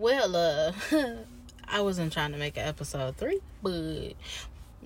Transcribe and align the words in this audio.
Well, 0.00 0.34
uh, 0.34 0.72
I 1.68 1.82
wasn't 1.82 2.10
trying 2.14 2.32
to 2.32 2.38
make 2.38 2.56
an 2.56 2.66
episode 2.66 3.16
three, 3.18 3.40
but 3.62 4.14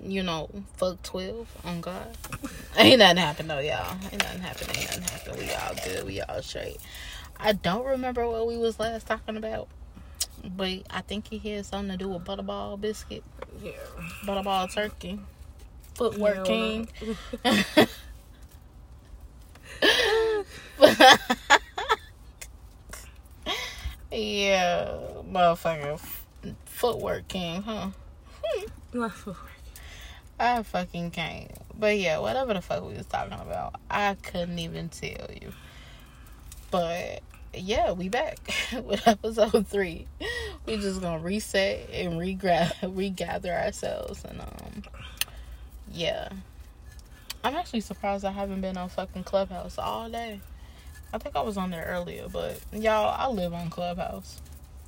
you 0.03 0.23
know, 0.23 0.49
fuck 0.75 1.01
twelve 1.03 1.47
on 1.63 1.79
God. 1.79 2.17
Ain't 2.77 2.99
nothing 2.99 3.15
happen 3.15 3.47
though, 3.47 3.59
y'all. 3.59 3.95
Ain't 4.11 4.21
nothing 4.21 4.41
happen. 4.41 4.67
Ain't 4.75 4.99
nothing 4.99 5.03
happen. 5.03 5.37
We 5.39 5.53
all 5.53 5.75
good. 5.85 6.05
We 6.05 6.21
all 6.21 6.41
straight. 6.41 6.77
I 7.39 7.53
don't 7.53 7.85
remember 7.85 8.27
what 8.27 8.45
we 8.45 8.57
was 8.57 8.77
last 8.77 9.07
talking 9.07 9.37
about, 9.37 9.69
but 10.43 10.79
I 10.89 10.99
think 10.99 11.29
he 11.29 11.37
had 11.37 11.65
something 11.65 11.91
to 11.91 11.97
do 11.97 12.09
with 12.09 12.25
butterball 12.25 12.81
biscuit, 12.81 13.23
Yeah. 13.61 13.71
butterball 14.25 14.69
turkey, 14.73 15.17
footwork 15.95 16.35
Yeah, 16.39 16.43
king. 16.43 16.89
Yeah, 24.15 24.97
motherfucker, 25.29 25.99
footwork 26.65 27.27
king, 27.27 27.61
huh? 27.61 27.89
My 28.93 29.09
footwork. 29.09 29.51
I 30.39 30.63
fucking 30.63 31.11
can't. 31.11 31.51
But 31.77 31.97
yeah, 31.97 32.19
whatever 32.19 32.53
the 32.53 32.61
fuck 32.61 32.83
we 32.85 32.93
was 32.93 33.05
talking 33.05 33.33
about, 33.39 33.75
I 33.89 34.15
couldn't 34.15 34.59
even 34.59 34.89
tell 34.89 35.27
you. 35.41 35.51
But 36.71 37.21
yeah, 37.53 37.91
we 37.93 38.09
back 38.09 38.37
with 38.83 39.07
episode 39.07 39.67
three. 39.67 40.07
We 40.65 40.77
just 40.77 41.01
gonna 41.01 41.19
reset 41.19 41.89
and 41.91 42.13
regra- 42.13 42.73
regather 42.95 43.51
ourselves 43.53 44.23
and 44.25 44.41
um 44.41 44.83
yeah. 45.91 46.29
I'm 47.43 47.55
actually 47.55 47.81
surprised 47.81 48.25
I 48.25 48.31
haven't 48.31 48.61
been 48.61 48.75
on 48.75 48.89
fucking 48.89 49.23
Clubhouse 49.23 49.77
all 49.77 50.09
day. 50.09 50.41
I 51.15 51.17
think 51.17 51.37
I 51.37 51.41
was 51.41 51.55
on 51.55 51.71
there 51.71 51.85
earlier, 51.85 52.27
but 52.27 52.59
y'all, 52.73 53.15
I 53.17 53.29
live 53.29 53.53
on 53.53 53.69
Clubhouse. 53.69 54.41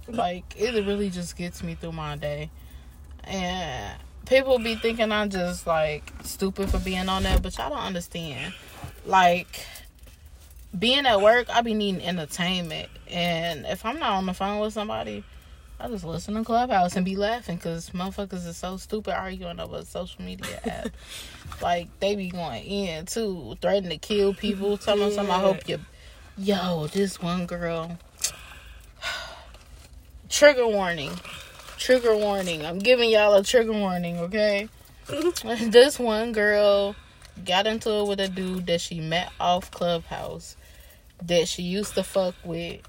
Like 0.10 0.44
it 0.58 0.74
really 0.86 1.10
just 1.10 1.38
gets 1.38 1.64
me 1.64 1.76
through 1.76 1.94
my 1.94 2.18
day. 2.18 2.50
And 3.24 3.98
people 4.26 4.60
be 4.60 4.76
thinking 4.76 5.14
I'm 5.14 5.30
just 5.30 5.66
like 5.66 6.12
stupid 6.24 6.70
for 6.70 6.80
being 6.80 7.08
on 7.08 7.24
there, 7.24 7.40
but 7.40 7.58
y'all 7.58 7.70
don't 7.70 7.80
understand. 7.80 8.54
Like 9.06 9.66
being 10.78 11.06
at 11.06 11.22
work, 11.22 11.50
I 11.50 11.62
be 11.62 11.74
needing 11.74 12.02
entertainment, 12.02 12.90
and 13.10 13.66
if 13.66 13.86
I'm 13.86 13.98
not 13.98 14.12
on 14.12 14.26
the 14.26 14.34
phone 14.34 14.60
with 14.60 14.74
somebody, 14.74 15.24
I 15.80 15.88
just 15.88 16.04
listen 16.04 16.34
to 16.34 16.44
Clubhouse 16.44 16.98
and 16.98 17.06
be 17.06 17.16
laughing 17.16 17.56
because 17.56 17.92
motherfuckers 17.92 18.46
is 18.46 18.58
so 18.58 18.76
stupid 18.76 19.14
arguing 19.14 19.62
over 19.62 19.78
a 19.78 19.86
social 19.86 20.24
media 20.24 20.60
app. 20.66 20.90
like 21.62 21.88
they 22.02 22.16
be 22.16 22.30
going 22.30 22.64
in 22.66 23.06
too, 23.06 23.56
threatening 23.62 23.92
to 23.92 23.98
kill 23.98 24.34
people. 24.34 24.78
Telling 24.78 25.02
them, 25.02 25.12
something 25.14 25.34
I 25.34 25.40
hope 25.40 25.70
you, 25.70 25.80
yo, 26.38 26.88
this 26.88 27.22
one 27.22 27.46
girl. 27.46 27.98
Trigger 30.30 30.68
warning. 30.68 31.12
Trigger 31.78 32.16
warning. 32.16 32.66
I'm 32.66 32.80
giving 32.80 33.10
y'all 33.10 33.34
a 33.34 33.44
trigger 33.44 33.74
warning, 33.74 34.20
okay? 34.20 34.70
this 35.08 36.00
one 36.00 36.32
girl 36.32 36.96
got 37.46 37.68
into 37.68 37.92
it 37.92 38.08
with 38.08 38.20
a 38.20 38.28
dude 38.28 38.68
that 38.68 38.82
she 38.82 39.00
met 39.00 39.32
off 39.40 39.72
Clubhouse 39.72 40.58
that 41.24 41.48
she 41.48 41.64
used 41.64 41.96
to 41.96 42.04
fuck 42.04 42.36
with. 42.44 42.82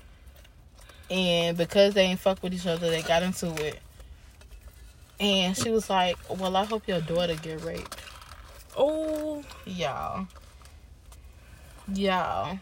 And 1.10 1.56
because 1.56 1.94
they 1.94 2.02
ain't 2.02 2.20
fuck 2.20 2.42
with 2.42 2.52
each 2.52 2.66
other, 2.66 2.90
they 2.90 3.02
got 3.02 3.22
into 3.22 3.48
it. 3.64 3.78
And 5.20 5.56
she 5.56 5.70
was 5.70 5.88
like, 5.88 6.16
Well, 6.28 6.54
I 6.56 6.64
hope 6.64 6.86
your 6.86 7.00
daughter 7.00 7.34
get 7.34 7.64
raped. 7.64 7.96
Oh, 8.76 9.42
Y'all. 9.64 10.28
Y'all. 11.94 12.58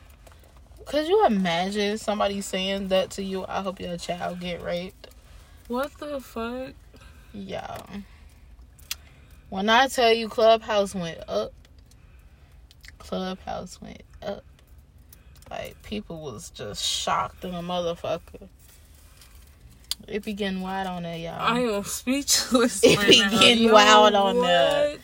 Could 0.86 1.08
you 1.08 1.26
imagine 1.26 1.98
somebody 1.98 2.40
saying 2.40 2.88
that 2.88 3.10
to 3.12 3.22
you? 3.22 3.44
I 3.48 3.60
hope 3.62 3.80
your 3.80 3.98
child 3.98 4.40
get 4.40 4.62
raped. 4.62 5.08
what 5.68 5.92
the 5.98 6.20
fuck? 6.20 6.74
Y'all. 7.32 7.86
When 9.50 9.68
I 9.68 9.88
tell 9.88 10.12
you 10.12 10.28
Clubhouse 10.28 10.94
went 10.94 11.18
up, 11.28 11.52
Clubhouse 12.98 13.80
went 13.80 14.02
up. 14.22 14.44
Like 15.50 15.80
people 15.82 16.20
was 16.22 16.50
just 16.50 16.84
shocked 16.84 17.44
in 17.44 17.54
a 17.54 17.62
motherfucker. 17.62 18.48
It 20.06 20.24
be 20.24 20.34
getting 20.34 20.60
wild 20.60 20.86
on 20.86 21.02
there, 21.02 21.16
y'all. 21.16 21.40
I 21.40 21.60
am 21.60 21.84
speechless. 21.84 22.84
It 22.84 22.96
right 22.96 23.08
be 23.08 23.18
now. 23.18 23.30
getting 23.30 23.64
Yo, 23.64 23.72
wild 23.72 24.14
on 24.14 24.40
there. 24.40 24.98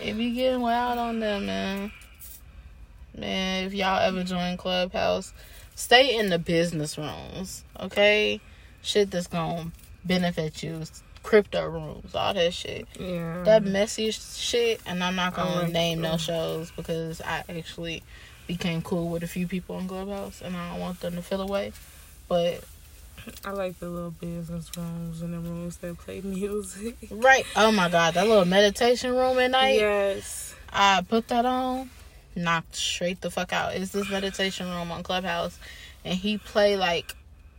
It 0.00 0.16
be 0.16 0.32
getting 0.32 0.60
wild 0.60 0.98
on 0.98 1.18
them, 1.18 1.46
man. 1.46 1.92
Man, 3.16 3.66
if 3.66 3.74
y'all 3.74 4.00
ever 4.00 4.24
join 4.24 4.56
Clubhouse, 4.56 5.32
stay 5.74 6.16
in 6.18 6.30
the 6.30 6.38
business 6.38 6.98
rooms, 6.98 7.64
okay? 7.78 8.40
Shit 8.82 9.10
that's 9.10 9.26
gonna 9.26 9.70
benefit 10.04 10.62
you. 10.62 10.82
Crypto 11.22 11.64
rooms, 11.66 12.14
all 12.14 12.34
that 12.34 12.52
shit. 12.52 12.86
Yeah. 13.00 13.42
That 13.44 13.64
messy 13.64 14.10
shit, 14.10 14.80
and 14.84 15.02
I'm 15.02 15.16
not 15.16 15.34
gonna 15.34 15.62
like 15.62 15.72
name 15.72 16.02
no 16.02 16.18
shows 16.18 16.70
because 16.72 17.22
I 17.22 17.44
actually 17.48 18.02
became 18.46 18.82
cool 18.82 19.08
with 19.08 19.22
a 19.22 19.26
few 19.26 19.46
people 19.46 19.76
on 19.76 19.88
Clubhouse, 19.88 20.42
and 20.42 20.54
I 20.54 20.72
don't 20.72 20.80
want 20.80 21.00
them 21.00 21.14
to 21.14 21.22
feel 21.22 21.40
away. 21.40 21.72
But 22.28 22.62
I 23.44 23.52
like 23.52 23.78
the 23.78 23.88
little 23.88 24.10
business 24.10 24.70
rooms 24.76 25.22
and 25.22 25.32
the 25.32 25.38
rooms 25.38 25.78
that 25.78 25.96
play 25.98 26.20
music. 26.20 26.96
right, 27.10 27.46
oh 27.56 27.72
my 27.72 27.88
god, 27.88 28.14
that 28.14 28.26
little 28.28 28.44
meditation 28.44 29.14
room 29.14 29.38
at 29.38 29.50
night. 29.50 29.78
yes. 29.78 30.54
I 30.70 31.02
put 31.08 31.28
that 31.28 31.46
on, 31.46 31.88
knocked 32.36 32.76
straight 32.76 33.20
the 33.20 33.30
fuck 33.30 33.52
out. 33.52 33.74
It's 33.74 33.92
this 33.92 34.10
meditation 34.10 34.70
room 34.70 34.90
on 34.92 35.02
Clubhouse, 35.02 35.58
and 36.04 36.14
he 36.18 36.38
play 36.38 36.76
like 36.76 37.14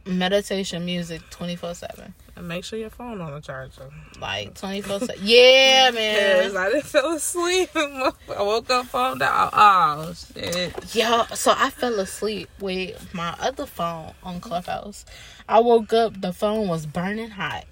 meditation 0.05 0.85
music 0.85 1.21
twenty 1.31 1.55
four 1.55 1.73
seven, 1.73 2.13
And 2.35 2.47
make 2.47 2.63
sure 2.63 2.77
your 2.77 2.91
phone 2.91 3.21
on 3.21 3.31
the 3.33 3.41
charger. 3.41 3.89
like 4.19 4.53
twenty 4.55 4.81
four 4.81 4.99
seven. 4.99 5.15
Yeah, 5.23 5.89
Because 5.91 6.53
man. 6.53 6.57
I 6.57 6.69
didn't 6.69 6.85
fell 6.85 7.13
asleep. 7.13 7.69
I 7.75 8.11
woke 8.39 8.69
up 8.69 8.85
phone 8.87 9.17
down. 9.19 9.49
Oh 9.53 10.13
shit. 10.13 10.95
Yo, 10.95 11.23
so 11.33 11.53
I 11.57 11.69
fell 11.71 11.99
asleep 11.99 12.49
with 12.59 13.13
my 13.13 13.35
other 13.39 13.65
phone 13.65 14.13
on 14.23 14.39
Clubhouse. 14.41 15.05
I 15.49 15.59
woke 15.59 15.93
up, 15.93 16.21
the 16.21 16.33
phone 16.33 16.67
was 16.67 16.85
burning 16.85 17.31
hot, 17.31 17.65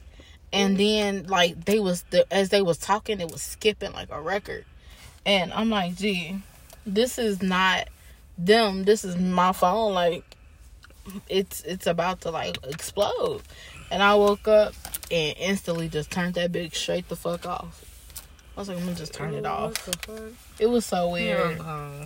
and 0.51 0.77
then 0.77 1.27
like 1.27 1.65
they 1.65 1.79
was 1.79 2.03
the, 2.11 2.25
as 2.33 2.49
they 2.49 2.61
was 2.61 2.77
talking, 2.77 3.19
it 3.21 3.31
was 3.31 3.41
skipping 3.41 3.93
like 3.93 4.09
a 4.11 4.21
record, 4.21 4.65
and 5.25 5.53
I'm 5.53 5.69
like, 5.69 5.95
gee, 5.95 6.39
this 6.85 7.17
is 7.17 7.41
not 7.41 7.87
them. 8.37 8.83
This 8.83 9.03
is 9.05 9.17
my 9.17 9.51
phone. 9.51 9.93
Like, 9.93 10.23
it's 11.29 11.61
it's 11.61 11.87
about 11.87 12.21
to 12.21 12.31
like 12.31 12.57
explode, 12.67 13.41
and 13.91 14.01
I 14.01 14.15
woke 14.15 14.47
up 14.47 14.73
and 15.11 15.35
instantly 15.37 15.89
just 15.89 16.11
turned 16.11 16.35
that 16.35 16.51
bitch 16.51 16.75
straight 16.75 17.09
the 17.09 17.15
fuck 17.15 17.45
off. 17.45 17.85
I 18.55 18.59
was 18.59 18.69
like, 18.69 18.77
I'm 18.77 18.83
gonna 18.83 18.95
just 18.95 19.13
turn 19.13 19.33
it 19.33 19.45
off. 19.45 19.73
It 20.59 20.67
was 20.67 20.85
so 20.85 21.09
weird. 21.09 21.57
Yeah. 21.57 22.05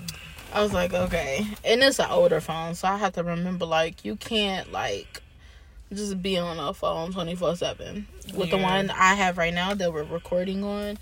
I 0.54 0.62
was 0.62 0.72
like, 0.74 0.94
okay. 0.94 1.46
And 1.66 1.84
it's 1.84 2.00
an 2.00 2.10
older 2.10 2.40
phone, 2.40 2.76
so 2.76 2.88
I 2.88 2.98
have 2.98 3.14
to 3.14 3.24
remember 3.24 3.66
like 3.66 4.06
you 4.06 4.16
can't 4.16 4.72
like 4.72 5.22
just 5.94 6.22
be 6.22 6.38
on 6.38 6.58
a 6.58 6.74
phone 6.74 7.12
twenty 7.12 7.36
four 7.36 7.56
seven. 7.56 8.08
With 8.34 8.52
the 8.52 8.58
one 8.58 8.90
I 8.90 9.16
have 9.16 9.38
right 9.38 9.54
now 9.54 9.74
that 9.74 9.92
we're 9.94 10.04
recording 10.04 10.64
on, 10.64 10.98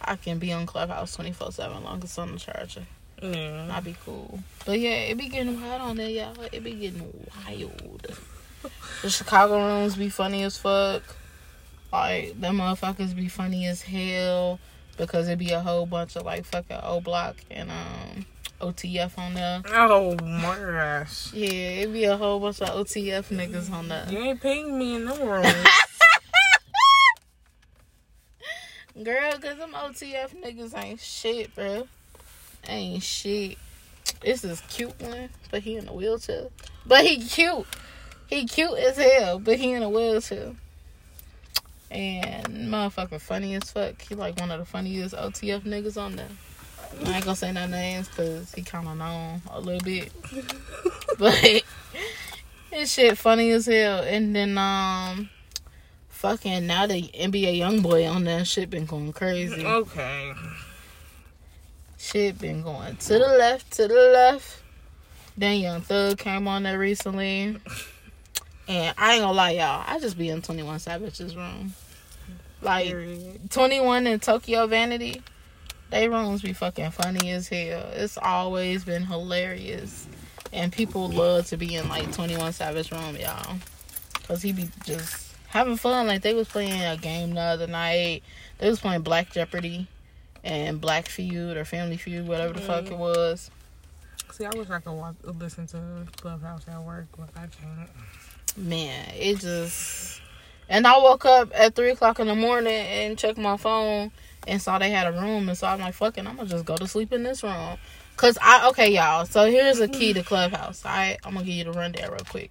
I 0.00 0.16
can 0.16 0.38
be 0.38 0.52
on 0.52 0.66
Clubhouse 0.66 1.14
twenty 1.14 1.32
four 1.32 1.50
seven 1.52 1.82
long 1.82 1.98
as 1.98 2.04
it's 2.04 2.18
on 2.18 2.32
the 2.32 2.38
charger. 2.38 2.86
Yeah. 3.32 3.68
I'd 3.70 3.84
be 3.84 3.96
cool. 4.04 4.40
But 4.66 4.78
yeah, 4.78 4.90
it 4.90 5.16
be 5.16 5.28
getting 5.28 5.60
wild 5.60 5.80
on 5.80 5.96
there, 5.96 6.10
y'all. 6.10 6.34
It 6.52 6.62
be 6.62 6.72
getting 6.72 7.26
wild. 7.46 8.06
The 9.02 9.10
Chicago 9.10 9.58
rooms 9.58 9.94
be 9.96 10.08
funny 10.08 10.42
as 10.42 10.56
fuck. 10.56 11.02
Like 11.92 12.40
them 12.40 12.56
motherfuckers 12.58 13.14
be 13.14 13.28
funny 13.28 13.66
as 13.66 13.82
hell 13.82 14.58
because 14.96 15.28
it 15.28 15.38
be 15.38 15.50
a 15.50 15.60
whole 15.60 15.84
bunch 15.84 16.16
of 16.16 16.24
like 16.24 16.46
fucking 16.46 16.78
O 16.82 17.00
Block 17.02 17.36
and 17.50 17.70
um 17.70 18.24
OTF 18.62 19.18
on 19.18 19.34
there. 19.34 19.60
Oh 19.68 20.16
my 20.22 20.56
gosh. 20.58 21.32
Yeah, 21.34 21.82
it 21.82 21.92
be 21.92 22.04
a 22.04 22.16
whole 22.16 22.40
bunch 22.40 22.62
of 22.62 22.68
OTF 22.70 23.26
niggas 23.28 23.70
on 23.70 23.88
there. 23.88 24.06
You 24.08 24.18
ain't 24.18 24.40
paying 24.40 24.78
me 24.78 24.96
in 24.96 25.04
them 25.04 25.20
rooms. 25.28 25.66
Girl, 29.02 29.32
cause 29.32 29.58
them 29.58 29.72
OTF 29.74 30.42
niggas 30.42 30.82
ain't 30.82 31.00
shit, 31.00 31.54
bro. 31.54 31.86
Ain't 32.68 33.02
shit. 33.02 33.58
This 34.20 34.44
is 34.44 34.60
cute 34.68 34.98
one, 35.00 35.30
but 35.50 35.62
he 35.62 35.76
in 35.76 35.88
a 35.88 35.92
wheelchair. 35.92 36.48
But 36.86 37.04
he 37.04 37.18
cute. 37.18 37.66
He 38.26 38.46
cute 38.46 38.78
as 38.78 38.96
hell, 38.96 39.38
but 39.38 39.58
he 39.58 39.72
in 39.72 39.82
a 39.82 39.88
wheelchair. 39.88 40.54
And 41.90 42.46
motherfucker 42.68 43.20
funny 43.20 43.54
as 43.54 43.70
fuck. 43.70 44.00
He 44.02 44.14
like 44.14 44.38
one 44.40 44.50
of 44.50 44.58
the 44.58 44.64
funniest 44.64 45.14
OTF 45.14 45.62
niggas 45.62 46.00
on 46.00 46.16
there. 46.16 46.28
I 47.04 47.16
ain't 47.16 47.24
gonna 47.24 47.36
say 47.36 47.52
no 47.52 47.66
names 47.66 48.08
cause 48.08 48.52
he 48.54 48.62
kinda 48.62 48.94
known 48.94 49.42
a 49.50 49.60
little 49.60 49.80
bit. 49.80 50.12
but 51.18 51.62
his 52.70 52.92
shit 52.92 53.18
funny 53.18 53.50
as 53.50 53.66
hell. 53.66 54.02
And 54.02 54.34
then 54.34 54.58
um 54.58 55.30
fucking 56.08 56.66
now 56.66 56.86
the 56.86 57.02
NBA 57.02 57.58
YoungBoy 57.58 58.10
on 58.10 58.24
that 58.24 58.46
shit 58.46 58.70
been 58.70 58.86
going 58.86 59.12
crazy. 59.12 59.64
okay. 59.64 60.32
Shit 62.04 62.38
been 62.38 62.62
going 62.62 62.96
to 62.96 63.12
the 63.14 63.18
left, 63.18 63.72
to 63.72 63.88
the 63.88 63.94
left. 63.94 64.60
Then 65.38 65.58
Young 65.58 65.80
Thug 65.80 66.18
came 66.18 66.46
on 66.46 66.64
there 66.64 66.78
recently. 66.78 67.56
And 68.68 68.94
I 68.98 69.14
ain't 69.14 69.22
gonna 69.22 69.32
lie, 69.32 69.52
y'all. 69.52 69.84
I 69.86 69.98
just 70.00 70.18
be 70.18 70.28
in 70.28 70.42
Twenty 70.42 70.62
One 70.62 70.78
Savage's 70.78 71.34
room. 71.34 71.72
Like 72.60 72.88
Period. 72.88 73.50
Twenty 73.50 73.80
One 73.80 74.06
and 74.06 74.20
Tokyo 74.20 74.66
Vanity, 74.66 75.22
they 75.88 76.06
rooms 76.10 76.42
be 76.42 76.52
fucking 76.52 76.90
funny 76.90 77.30
as 77.30 77.48
hell. 77.48 77.88
It's 77.94 78.18
always 78.18 78.84
been 78.84 79.04
hilarious, 79.04 80.06
and 80.52 80.70
people 80.70 81.08
love 81.08 81.46
to 81.46 81.56
be 81.56 81.74
in 81.74 81.88
like 81.88 82.12
Twenty 82.12 82.36
One 82.36 82.52
Savage 82.52 82.92
room, 82.92 83.16
y'all, 83.16 83.56
cause 84.28 84.42
he 84.42 84.52
be 84.52 84.68
just 84.84 85.34
having 85.48 85.76
fun. 85.76 86.06
Like 86.06 86.20
they 86.20 86.34
was 86.34 86.48
playing 86.48 86.82
a 86.82 86.98
game 86.98 87.32
the 87.32 87.40
other 87.40 87.66
night. 87.66 88.22
They 88.58 88.68
was 88.68 88.78
playing 88.78 89.00
Black 89.00 89.32
Jeopardy 89.32 89.88
and 90.44 90.80
Black 90.80 91.08
Feud 91.08 91.56
or 91.56 91.64
Family 91.64 91.96
Feud, 91.96 92.28
whatever 92.28 92.52
the 92.52 92.60
fuck 92.60 92.86
it 92.86 92.96
was. 92.96 93.50
See, 94.30 94.44
I 94.44 94.50
wish 94.54 94.68
I 94.70 94.78
could 94.80 94.92
watch, 94.92 95.14
listen 95.24 95.66
to 95.68 96.06
Clubhouse 96.20 96.68
at 96.68 96.82
work, 96.82 97.06
but 97.16 97.30
I 97.36 97.46
can't. 97.46 97.88
man, 98.56 99.06
it 99.14 99.38
just. 99.40 100.20
And 100.68 100.86
I 100.86 100.96
woke 100.98 101.24
up 101.24 101.50
at 101.54 101.74
three 101.74 101.90
o'clock 101.90 102.18
in 102.20 102.26
the 102.26 102.34
morning 102.34 102.72
and 102.72 103.18
checked 103.18 103.38
my 103.38 103.56
phone 103.56 104.10
and 104.46 104.60
saw 104.60 104.78
they 104.78 104.90
had 104.90 105.06
a 105.06 105.12
room, 105.12 105.48
and 105.48 105.56
so 105.56 105.66
I'm 105.66 105.80
like, 105.80 105.94
"Fucking, 105.94 106.26
I'm 106.26 106.36
gonna 106.36 106.48
just 106.48 106.64
go 106.64 106.76
to 106.76 106.86
sleep 106.86 107.12
in 107.12 107.22
this 107.22 107.42
room." 107.42 107.76
Cause 108.16 108.38
I 108.40 108.68
okay, 108.68 108.92
y'all. 108.92 109.26
So 109.26 109.50
here's 109.50 109.80
a 109.80 109.88
key 109.88 110.12
to 110.12 110.22
Clubhouse. 110.24 110.84
I 110.84 111.18
I'm 111.24 111.34
gonna 111.34 111.46
give 111.46 111.54
you 111.54 111.64
the 111.64 111.72
rundown 111.72 112.10
real 112.10 112.20
quick. 112.28 112.50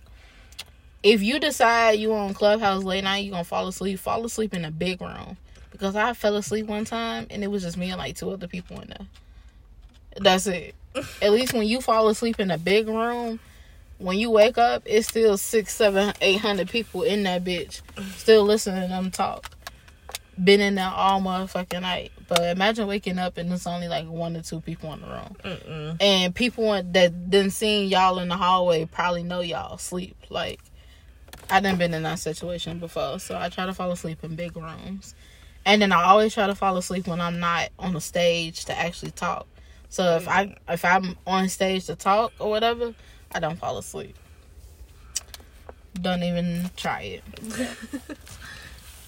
If 1.04 1.22
you 1.22 1.40
decide 1.40 2.00
you 2.00 2.14
on 2.14 2.34
Clubhouse 2.34 2.84
late 2.84 3.04
night, 3.04 3.26
you 3.26 3.32
gonna 3.32 3.44
fall 3.44 3.68
asleep. 3.68 4.00
Fall 4.00 4.26
asleep 4.26 4.54
in 4.54 4.66
a 4.66 4.72
big 4.72 5.02
room 5.02 5.38
because 5.84 5.98
I 5.98 6.14
fell 6.14 6.38
asleep 6.38 6.68
one 6.68 6.86
time 6.86 7.28
and 7.30 7.44
it 7.44 7.48
was 7.48 7.62
just 7.62 7.76
me 7.76 7.90
and 7.90 7.98
like 7.98 8.16
two 8.16 8.32
other 8.32 8.48
people 8.48 8.80
in 8.80 8.88
there. 8.88 9.06
That's 10.16 10.48
it. 10.48 10.76
At 11.22 11.34
least 11.34 11.52
when 11.52 11.68
you 11.68 11.82
fall 11.82 12.08
asleep 12.08 12.40
in 12.40 12.52
a 12.52 12.58
big 12.58 12.88
room, 12.88 13.42
when 13.98 14.18
you 14.18 14.32
wake 14.32 14.58
up, 14.58 14.84
it's 14.86 15.10
still 15.10 15.38
six, 15.38 15.76
seven, 15.76 16.14
eight 16.22 16.40
hundred 16.40 16.70
people 16.70 17.04
in 17.04 17.24
that 17.24 17.44
bitch, 17.44 17.82
still 18.16 18.46
listening 18.46 18.84
to 18.84 18.88
them 18.88 19.12
talk. 19.12 19.52
Been 20.42 20.62
in 20.62 20.76
there 20.76 20.90
all 20.90 21.20
motherfucking 21.20 21.82
night. 21.82 22.14
But 22.30 22.44
imagine 22.44 22.88
waking 22.88 23.20
up 23.20 23.38
and 23.38 23.52
it's 23.52 23.68
only 23.68 23.90
like 23.90 24.08
one 24.08 24.38
or 24.38 24.42
two 24.42 24.62
people 24.62 24.94
in 24.94 25.02
the 25.02 25.08
room. 25.08 25.36
Mm-mm. 25.44 25.98
And 26.02 26.34
people 26.34 26.82
that 26.82 27.30
didn't 27.30 27.52
seen 27.52 27.90
y'all 27.90 28.20
in 28.20 28.30
the 28.30 28.38
hallway 28.38 28.86
probably 28.86 29.24
know 29.24 29.42
y'all 29.42 29.78
sleep. 29.78 30.16
Like 30.30 30.62
I 31.50 31.60
done 31.60 31.76
been 31.76 31.94
in 31.94 32.04
that 32.04 32.20
situation 32.20 32.80
before. 32.80 33.20
So 33.20 33.38
I 33.38 33.50
try 33.50 33.66
to 33.66 33.74
fall 33.74 33.92
asleep 33.92 34.24
in 34.24 34.38
big 34.38 34.56
rooms. 34.56 35.14
And 35.66 35.82
then 35.82 35.92
I 35.92 36.04
always 36.04 36.34
try 36.34 36.48
to 36.48 36.56
fall 36.56 36.78
asleep 36.78 37.08
when 37.08 37.22
I'm 37.22 37.40
not 37.40 37.70
on 37.80 37.94
the 37.94 38.02
stage 38.02 38.66
to 38.66 38.78
actually 38.78 39.12
talk. 39.12 39.48
So 39.90 40.16
if 40.18 40.28
I 40.28 40.56
if 40.68 40.84
I'm 40.84 41.18
on 41.28 41.50
stage 41.50 41.86
to 41.86 41.96
talk 41.96 42.34
or 42.40 42.50
whatever, 42.50 42.94
I 43.32 43.40
don't 43.40 43.58
fall 43.58 43.78
asleep. 43.78 44.16
Don't 46.02 46.24
even 46.24 46.72
try 46.76 47.22
it. 47.22 47.24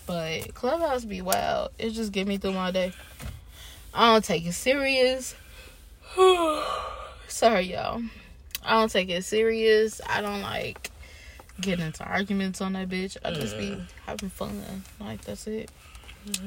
but 0.05 0.53
Clubhouse 0.53 1.03
be 1.03 1.21
wild. 1.21 1.71
It 1.79 1.89
just 1.91 2.11
get 2.11 2.27
me 2.27 2.37
through 2.37 2.53
my 2.53 2.71
day. 2.71 2.93
I 3.93 4.13
don't 4.13 4.23
take 4.23 4.45
it 4.45 4.53
serious. 4.53 5.35
Sorry, 7.27 7.61
y'all. 7.61 8.03
I 8.63 8.71
don't 8.79 8.91
take 8.91 9.09
it 9.09 9.23
serious. 9.23 10.01
I 10.07 10.21
don't 10.21 10.41
like 10.41 10.91
getting 11.59 11.85
into 11.85 12.03
arguments 12.03 12.61
on 12.61 12.73
that 12.73 12.89
bitch. 12.89 13.17
I 13.25 13.31
just 13.31 13.57
be 13.57 13.77
having 14.05 14.29
fun. 14.29 14.61
Like 14.99 15.21
that's 15.21 15.47
it. 15.47 15.71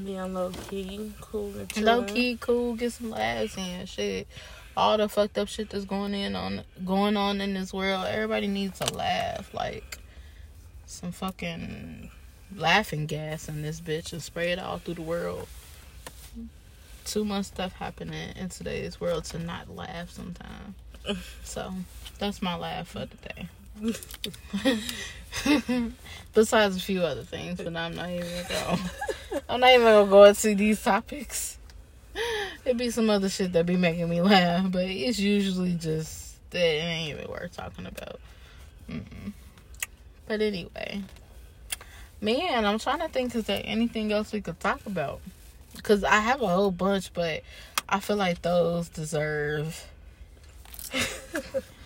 Being 0.04 0.34
low 0.34 0.50
key, 0.68 1.12
cool 1.20 1.52
Low 1.76 2.02
key, 2.02 2.36
cool, 2.40 2.74
get 2.74 2.92
some 2.92 3.10
laughs 3.10 3.56
in 3.56 3.86
shit. 3.86 4.26
All 4.76 4.96
the 4.96 5.08
fucked 5.08 5.38
up 5.38 5.48
shit 5.48 5.70
that's 5.70 5.84
going 5.84 6.14
in 6.14 6.34
on 6.34 6.62
going 6.84 7.16
on 7.16 7.40
in 7.40 7.54
this 7.54 7.72
world. 7.72 8.06
Everybody 8.06 8.48
needs 8.48 8.80
to 8.80 8.92
laugh. 8.92 9.52
Like 9.54 9.98
some 10.86 11.12
fucking 11.12 12.10
laughing 12.56 13.06
gas 13.06 13.48
in 13.48 13.62
this 13.62 13.80
bitch 13.80 14.12
and 14.12 14.22
spray 14.22 14.52
it 14.52 14.58
all 14.58 14.78
through 14.78 14.94
the 14.94 15.02
world. 15.02 15.46
Too 17.04 17.24
much 17.24 17.46
stuff 17.46 17.72
happening 17.72 18.34
in 18.36 18.48
today's 18.48 19.00
world 19.00 19.24
to 19.26 19.38
not 19.38 19.74
laugh 19.74 20.10
sometimes. 20.10 20.74
So 21.42 21.72
that's 22.18 22.42
my 22.42 22.54
laugh 22.54 22.88
for 22.88 23.06
today. 23.06 23.48
Besides 26.34 26.76
a 26.76 26.80
few 26.80 27.02
other 27.02 27.22
things, 27.22 27.60
but 27.60 27.76
I'm 27.76 27.94
not 27.94 28.10
even 28.10 28.26
gonna 28.26 28.48
go. 28.48 28.76
I'm 29.48 29.60
not 29.60 29.70
even 29.70 29.82
gonna 29.82 30.10
go 30.10 30.24
into 30.24 30.54
these 30.54 30.82
topics. 30.82 31.58
It'd 32.64 32.76
be 32.76 32.90
some 32.90 33.10
other 33.10 33.28
shit 33.28 33.52
that 33.52 33.66
be 33.66 33.76
making 33.76 34.08
me 34.08 34.20
laugh, 34.20 34.70
but 34.70 34.84
it's 34.84 35.18
usually 35.18 35.74
just 35.74 36.50
that 36.50 36.58
it 36.58 36.82
ain't 36.82 37.18
even 37.18 37.30
worth 37.30 37.56
talking 37.56 37.86
about. 37.86 38.20
Mm-mm. 38.90 39.32
But 40.26 40.40
anyway, 40.40 41.02
man, 42.20 42.64
I'm 42.64 42.78
trying 42.78 43.00
to 43.00 43.08
think. 43.08 43.34
Is 43.34 43.44
there 43.44 43.62
anything 43.64 44.12
else 44.12 44.32
we 44.32 44.40
could 44.40 44.60
talk 44.60 44.84
about? 44.86 45.20
Because 45.76 46.04
I 46.04 46.16
have 46.16 46.42
a 46.42 46.48
whole 46.48 46.70
bunch, 46.70 47.12
but 47.12 47.42
I 47.88 48.00
feel 48.00 48.16
like 48.16 48.42
those 48.42 48.88
deserve. 48.88 49.86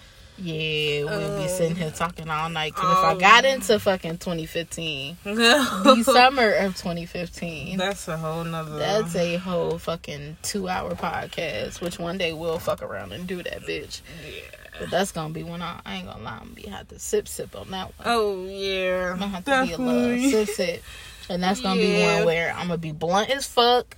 Yeah, 0.42 1.04
we'll 1.04 1.40
be 1.42 1.48
sitting 1.48 1.76
here 1.76 1.90
talking 1.90 2.28
all 2.28 2.50
night. 2.50 2.74
Because 2.74 2.90
if 2.98 3.04
I 3.04 3.12
Um, 3.12 3.18
got 3.18 3.44
into 3.44 3.78
fucking 3.78 4.18
2015, 4.18 5.16
the 5.24 6.02
summer 6.04 6.50
of 6.52 6.76
2015, 6.76 7.76
that's 7.78 8.08
a 8.08 8.16
whole 8.16 8.42
nother. 8.44 8.78
that's 8.78 9.14
a 9.14 9.36
whole 9.36 9.78
fucking 9.78 10.36
two 10.42 10.68
hour 10.68 10.94
podcast, 10.94 11.80
which 11.80 11.98
one 11.98 12.18
day 12.18 12.32
we'll 12.32 12.58
fuck 12.58 12.82
around 12.82 13.12
and 13.12 13.26
do 13.26 13.42
that 13.42 13.62
bitch. 13.62 14.00
Yeah. 14.26 14.40
But 14.80 14.90
that's 14.90 15.12
gonna 15.12 15.32
be 15.34 15.42
when 15.44 15.62
I, 15.62 15.80
I 15.84 15.96
ain't 15.96 16.06
gonna 16.06 16.22
lie, 16.24 16.32
I'm 16.32 16.38
gonna 16.48 16.54
be 16.54 16.62
have 16.62 16.88
to 16.88 16.98
sip 16.98 17.28
sip 17.28 17.54
on 17.54 17.70
that 17.70 17.86
one. 17.98 18.06
Oh 18.06 18.46
yeah, 18.46 19.12
I'm 19.12 19.18
gonna 19.18 19.28
have 19.30 19.44
to 19.44 19.50
be 19.66 19.72
a 19.74 19.78
little 19.78 20.08
definitely. 20.16 20.30
sip 20.30 20.48
sip. 20.48 20.82
And 21.28 21.42
that's 21.42 21.60
gonna 21.60 21.80
be 21.80 22.02
one 22.02 22.24
where 22.24 22.50
I'm 22.52 22.66
gonna 22.68 22.78
be 22.78 22.90
blunt 22.92 23.30
as 23.30 23.46
fuck. 23.46 23.96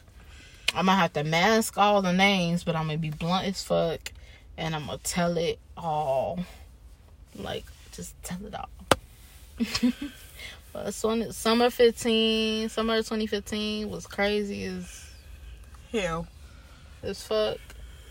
I'm 0.74 0.86
gonna 0.86 0.98
have 0.98 1.12
to 1.14 1.24
mask 1.24 1.78
all 1.78 2.02
the 2.02 2.12
names, 2.12 2.64
but 2.64 2.74
I'm 2.76 2.86
gonna 2.86 2.98
be 2.98 3.10
blunt 3.10 3.46
as 3.46 3.62
fuck. 3.62 4.12
And 4.58 4.74
I'm 4.74 4.86
gonna 4.86 4.98
tell 4.98 5.36
it 5.38 5.58
all. 5.76 6.38
Like, 7.36 7.64
just 7.92 8.14
tell 8.22 8.38
it 8.46 8.54
all. 8.54 8.68
but 10.72 10.94
so, 10.94 11.30
summer 11.30 11.70
15, 11.70 12.68
summer 12.68 12.96
2015 12.98 13.90
was 13.90 14.06
crazy 14.06 14.64
as, 14.64 15.10
Hell, 15.92 16.26
as 17.02 17.22
fuck. 17.22 17.58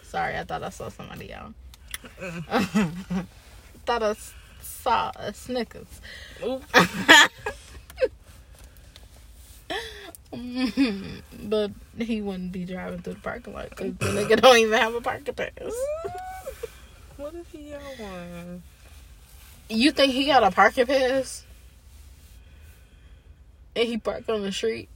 Sorry, 0.04 0.38
I 0.38 0.44
thought 0.44 0.64
I 0.64 0.70
saw 0.70 0.90
somebody 0.90 1.34
out. 1.34 1.54
Thought 3.86 4.04
I 4.04 4.16
saw 4.62 5.12
a 5.16 5.34
Snickers. 5.34 5.88
But 11.44 11.72
he 12.00 12.22
wouldn't 12.22 12.52
be 12.52 12.66
driving 12.66 13.00
through 13.00 13.14
the 13.14 13.20
parking 13.20 13.54
lot 13.54 13.70
because 13.70 13.94
the 13.98 14.06
nigga 14.08 14.42
don't 14.42 14.58
even 14.58 14.80
have 14.80 14.96
a 14.96 15.02
parking 15.02 15.36
pass. 15.36 15.52
What 17.24 17.34
if 17.36 17.50
he 17.52 17.70
got 17.70 17.82
one? 18.00 18.62
You 19.70 19.92
think 19.92 20.12
he 20.12 20.26
got 20.26 20.44
a 20.44 20.52
parking 20.52 20.86
pass? 20.86 21.46
And 23.76 23.88
he 23.88 23.98
parked 23.98 24.30
on 24.30 24.42
the 24.42 24.52
street? 24.52 24.90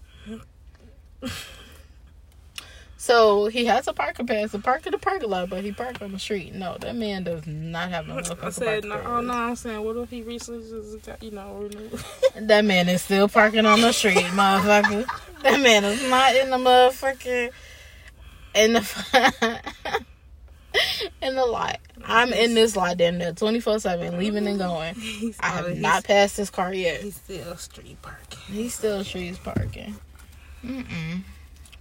So 2.98 3.46
he 3.46 3.65
has 3.65 3.88
a 3.88 3.93
parking 3.93 4.27
pass 4.27 4.51
to 4.51 4.60
park 4.60 4.86
in 4.86 4.91
the 4.91 4.98
parking 4.98 5.29
lot, 5.29 5.50
but 5.50 5.63
he 5.63 5.72
parked 5.72 6.01
on 6.01 6.12
the 6.12 6.19
street. 6.19 6.53
No, 6.53 6.77
that 6.81 6.96
man 6.96 7.24
does 7.24 7.48
not 7.48 7.89
have 7.89 8.07
no 8.07 8.22
I 8.41 8.50
said 8.50 8.84
no. 8.84 9.01
Oh 9.05 9.22
no, 9.22 9.34
I'm 9.34 9.55
saying 9.55 9.81
what 9.81 9.96
if 9.96 10.10
he 10.10 10.24
recently 10.24 10.69
just 10.69 11.05
got 11.05 11.24
you 11.24 11.31
know 11.31 11.53
renewed? 11.53 12.03
That 12.36 12.65
man 12.65 12.89
is 12.89 13.01
still 13.01 13.29
parking 13.29 13.65
on 13.65 13.79
the 13.79 13.93
street, 13.93 14.17
motherfucker. 14.17 15.07
That 15.43 15.62
man 15.62 15.86
is 15.86 16.10
not 16.10 16.36
in 16.36 16.50
the 16.50 16.57
motherfucking 16.57 17.51
in 18.55 18.74
the 18.74 19.62
in 21.22 21.36
the 21.36 21.46
lot. 21.46 21.79
I'm 22.05 22.31
in 22.34 22.53
this 22.53 22.75
lot 22.75 22.98
damn 22.98 23.17
near 23.17 23.34
twenty 23.34 23.60
four 23.60 23.79
seven, 23.79 24.17
leaving 24.17 24.48
and 24.48 24.57
going. 24.57 24.96
He's 25.00 25.38
I 25.39 25.48
have 25.50 25.77
not 25.77 26.03
passed 26.03 26.38
this 26.38 26.50
car 26.50 26.74
yet. 26.74 27.01
He's 27.01 27.15
still 27.15 27.55
street 27.57 28.01
parking. 28.01 28.39
He's 28.48 28.74
still 28.74 29.03
streets 29.03 29.39
parking. 29.39 29.96
Mm-mm. 30.63 31.22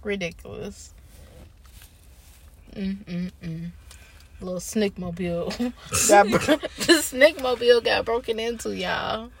Ridiculous. 0.03 0.93
Mm-mm-mm. 2.75 3.71
Little 4.39 4.59
snickmobile 4.59 5.49
got 6.09 6.27
bro- 6.29 6.55
the 6.85 7.01
snickmobile 7.01 7.83
got 7.83 8.05
broken 8.05 8.39
into, 8.39 8.75
y'all. 8.75 9.31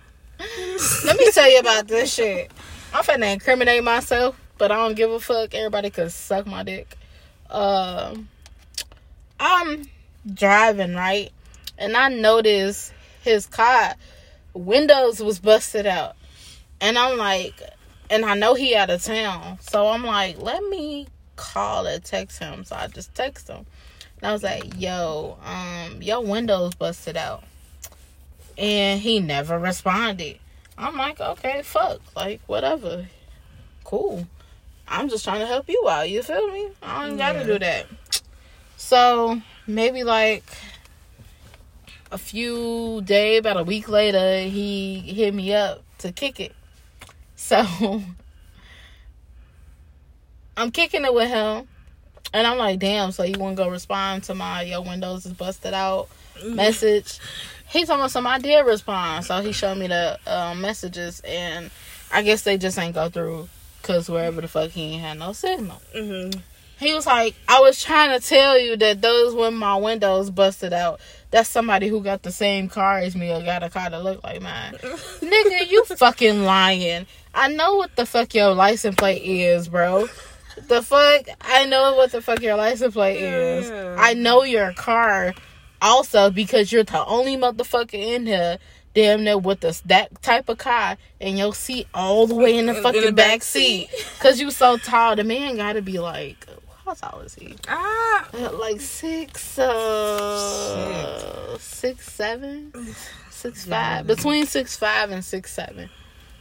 Let 1.05 1.17
me 1.17 1.31
tell 1.31 1.49
you 1.51 1.59
about 1.59 1.87
this 1.87 2.13
shit. 2.13 2.51
I'm 2.93 3.03
finna 3.03 3.33
incriminate 3.33 3.83
myself, 3.83 4.39
but 4.57 4.71
I 4.71 4.75
don't 4.75 4.95
give 4.95 5.11
a 5.11 5.19
fuck. 5.19 5.53
Everybody 5.53 5.89
could 5.89 6.11
suck 6.11 6.47
my 6.47 6.63
dick. 6.63 6.97
Um, 7.49 8.27
I'm 9.39 9.85
driving 10.33 10.95
right, 10.95 11.31
and 11.77 11.95
I 11.95 12.09
noticed 12.09 12.93
his 13.21 13.45
car 13.45 13.95
windows 14.53 15.21
was 15.21 15.39
busted 15.39 15.85
out, 15.85 16.15
and 16.81 16.97
I'm 16.97 17.17
like, 17.17 17.61
and 18.09 18.25
I 18.25 18.35
know 18.35 18.53
he 18.55 18.75
out 18.75 18.89
of 18.89 19.03
town, 19.03 19.59
so 19.61 19.87
I'm 19.87 20.03
like, 20.03 20.41
let 20.41 20.63
me 20.63 21.07
call 21.35 21.85
or 21.87 21.99
text 21.99 22.39
him. 22.39 22.63
So 22.65 22.75
I 22.75 22.87
just 22.87 23.13
text 23.13 23.47
him, 23.49 23.65
and 24.17 24.29
I 24.29 24.31
was 24.33 24.43
like, 24.43 24.79
yo, 24.79 25.37
um, 25.45 26.01
your 26.01 26.21
windows 26.23 26.73
busted 26.75 27.17
out. 27.17 27.43
and 28.57 28.99
he 28.99 29.19
never 29.19 29.59
responded. 29.59 30.39
I'm 30.77 30.95
like, 30.97 31.19
okay, 31.19 31.61
fuck, 31.63 31.99
like 32.15 32.41
whatever, 32.47 33.07
cool. 33.83 34.27
I'm 34.87 35.09
just 35.09 35.23
trying 35.25 35.41
to 35.41 35.45
help 35.47 35.67
you 35.69 35.85
out. 35.89 36.09
You 36.09 36.23
feel 36.23 36.47
me? 36.51 36.69
I 36.81 37.07
don't 37.07 37.17
gotta 37.17 37.43
do 37.45 37.59
that. 37.59 37.87
So 38.77 39.41
maybe 39.65 40.03
like 40.03 40.45
a 42.11 42.17
few 42.17 43.01
day, 43.03 43.37
about 43.37 43.57
a 43.57 43.63
week 43.63 43.89
later, 43.89 44.41
he 44.41 44.99
hit 44.99 45.33
me 45.33 45.53
up 45.53 45.83
to 45.99 46.11
kick 46.11 46.39
it. 46.39 46.55
So 47.35 47.65
I'm 50.57 50.71
kicking 50.71 51.03
it 51.03 51.13
with 51.13 51.27
him, 51.27 51.67
and 52.33 52.47
I'm 52.47 52.57
like, 52.57 52.79
damn. 52.79 53.11
So 53.11 53.23
you 53.23 53.37
want 53.37 53.57
to 53.57 53.63
go 53.63 53.69
respond 53.69 54.23
to 54.25 54.35
my 54.35 54.61
yo 54.61 54.81
windows 54.81 55.25
is 55.25 55.33
busted 55.33 55.73
out 55.73 56.07
message? 56.45 57.19
He 57.69 57.85
told 57.85 58.01
me 58.01 58.09
some 58.09 58.25
I 58.25 58.39
did 58.39 58.65
respond, 58.65 59.25
so 59.25 59.41
he 59.41 59.51
showed 59.51 59.77
me 59.77 59.87
the 59.87 60.19
um, 60.25 60.61
messages, 60.61 61.21
and 61.25 61.69
I 62.11 62.21
guess 62.21 62.43
they 62.43 62.57
just 62.57 62.79
ain't 62.79 62.95
go 62.95 63.09
through 63.09 63.49
because 63.81 64.09
wherever 64.09 64.39
the 64.39 64.47
fuck 64.47 64.71
he 64.71 64.93
ain't 64.93 65.01
had 65.01 65.19
no 65.19 65.33
signal. 65.33 65.81
Mm-hmm. 65.95 66.39
He 66.79 66.93
was 66.93 67.05
like, 67.05 67.35
I 67.47 67.59
was 67.59 67.83
trying 67.83 68.19
to 68.19 68.25
tell 68.25 68.57
you 68.57 68.77
that 68.77 69.01
those 69.01 69.33
when 69.33 69.55
my 69.55 69.75
windows 69.75 70.29
busted 70.29 70.73
out, 70.73 70.99
that's 71.31 71.49
somebody 71.49 71.87
who 71.87 72.01
got 72.01 72.23
the 72.23 72.31
same 72.31 72.69
car 72.69 72.99
as 72.99 73.15
me 73.15 73.31
or 73.31 73.41
got 73.41 73.63
a 73.63 73.69
car 73.69 73.89
that 73.89 74.03
look 74.03 74.23
like 74.23 74.41
mine. 74.41 74.73
Nigga, 74.81 75.69
you 75.69 75.83
fucking 75.85 76.43
lying. 76.43 77.07
I 77.33 77.49
know 77.49 77.75
what 77.75 77.95
the 77.95 78.05
fuck 78.05 78.33
your 78.33 78.53
license 78.53 78.95
plate 78.95 79.23
is, 79.23 79.67
bro. 79.67 80.07
The 80.67 80.81
fuck? 80.81 81.27
I 81.41 81.65
know 81.65 81.95
what 81.95 82.11
the 82.11 82.21
fuck 82.21 82.41
your 82.41 82.55
license 82.55 82.93
plate 82.93 83.21
is. 83.21 83.69
Yeah. 83.69 83.95
I 83.97 84.13
know 84.13 84.43
your 84.43 84.73
car 84.73 85.33
also 85.81 86.29
because 86.31 86.71
you're 86.71 86.83
the 86.83 87.05
only 87.05 87.37
motherfucker 87.37 87.93
in 87.93 88.25
here 88.25 88.57
damn 88.93 89.23
near 89.23 89.37
with 89.37 89.63
us 89.63 89.81
that 89.81 90.21
type 90.23 90.49
of 90.49 90.57
car 90.57 90.97
and 91.21 91.37
your 91.37 91.53
seat 91.53 91.87
all 91.93 92.25
the 92.25 92.33
way 92.33 92.57
in 92.57 92.65
the 92.65 92.75
In 92.77 92.81
fucking 92.81 93.01
the 93.01 93.11
back 93.11 93.27
back 93.27 93.43
seat 93.43 93.89
because 94.17 94.39
you 94.39 94.49
so 94.49 94.77
tall 94.77 95.15
the 95.15 95.23
man 95.23 95.55
gotta 95.55 95.83
be 95.83 95.99
like 95.99 96.47
how 96.87 96.93
tall 97.09 97.19
is 97.21 97.35
he 97.35 97.55
Ah. 97.67 98.27
Uh, 98.33 98.51
like 98.53 98.79
six 98.81 99.59
uh 99.59 101.57
six 101.59 102.11
seven 102.11 102.71
six 103.29 103.65
five 103.65 104.07
between 104.07 104.45
six 104.45 104.75
five 104.77 105.11
and 105.11 105.23
six 105.23 105.53
seven 105.53 105.89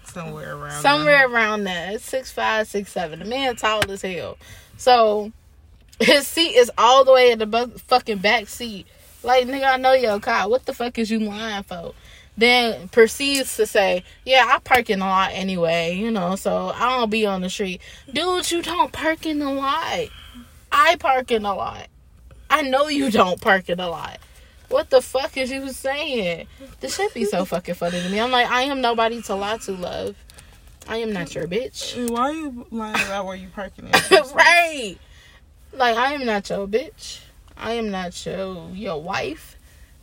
Somewhere 0.04 0.56
around. 0.56 0.80
somewhere 0.82 1.28
around 1.28 1.64
that. 1.64 1.94
it's 1.94 2.04
six 2.04 2.30
five 2.30 2.66
six 2.66 2.90
seven 2.92 3.18
the 3.18 3.24
man 3.24 3.56
tall 3.56 3.82
as 3.90 4.02
hell 4.02 4.38
so 4.76 5.32
his 6.00 6.26
seat 6.26 6.54
is 6.56 6.70
all 6.78 7.04
the 7.04 7.12
way 7.12 7.32
in 7.32 7.38
the 7.38 7.46
bu- 7.46 7.76
fucking 7.78 8.18
back 8.18 8.46
seat 8.48 8.86
like 9.22 9.46
nigga 9.46 9.74
i 9.74 9.76
know 9.76 9.92
your 9.92 10.20
car 10.20 10.48
what 10.48 10.64
the 10.66 10.72
fuck 10.74 10.98
is 10.98 11.10
you 11.10 11.18
lying 11.20 11.62
for 11.64 11.92
then 12.38 12.88
proceeds 12.88 13.56
to 13.56 13.64
say, 13.64 14.04
"Yeah, 14.26 14.44
I 14.46 14.58
park 14.58 14.90
in 14.90 14.98
the 14.98 15.06
lot 15.06 15.30
anyway, 15.32 15.94
you 15.96 16.10
know, 16.10 16.36
so 16.36 16.68
I 16.68 16.80
don't 16.98 17.08
be 17.08 17.24
on 17.24 17.40
the 17.40 17.48
street." 17.48 17.80
Dude, 18.12 18.50
you 18.50 18.60
don't 18.60 18.92
park 18.92 19.24
in 19.24 19.38
the 19.38 19.48
lot. 19.50 20.08
I 20.78 20.96
park 20.96 21.30
in 21.30 21.46
a 21.46 21.54
lot. 21.54 21.88
I 22.50 22.60
know 22.60 22.88
you 22.88 23.10
don't 23.10 23.40
park 23.40 23.70
in 23.70 23.80
a 23.80 23.88
lot. 23.88 24.18
What 24.68 24.90
the 24.90 25.00
fuck 25.00 25.38
is 25.38 25.50
you 25.50 25.70
saying? 25.70 26.48
This 26.80 26.96
shit 26.96 27.14
be 27.14 27.24
so 27.24 27.46
fucking 27.46 27.76
funny 27.76 28.02
to 28.02 28.08
me. 28.10 28.20
I'm 28.20 28.30
like, 28.30 28.50
I 28.50 28.62
am 28.62 28.82
nobody 28.82 29.22
to 29.22 29.34
lie 29.34 29.56
to, 29.56 29.72
love. 29.72 30.16
I 30.86 30.98
am 30.98 31.14
not 31.14 31.34
your 31.34 31.48
bitch. 31.48 32.10
Why 32.10 32.20
are 32.20 32.32
you 32.32 32.66
lying 32.70 32.94
about 32.94 33.24
where 33.24 33.36
you 33.36 33.48
parking 33.48 33.88
at? 33.88 34.10
right. 34.34 34.98
Like 35.72 35.96
I 35.96 36.12
am 36.12 36.26
not 36.26 36.50
your 36.50 36.68
bitch. 36.68 37.20
I 37.56 37.72
am 37.72 37.90
not 37.90 38.26
your 38.26 38.68
your 38.70 39.02
wife. 39.02 39.56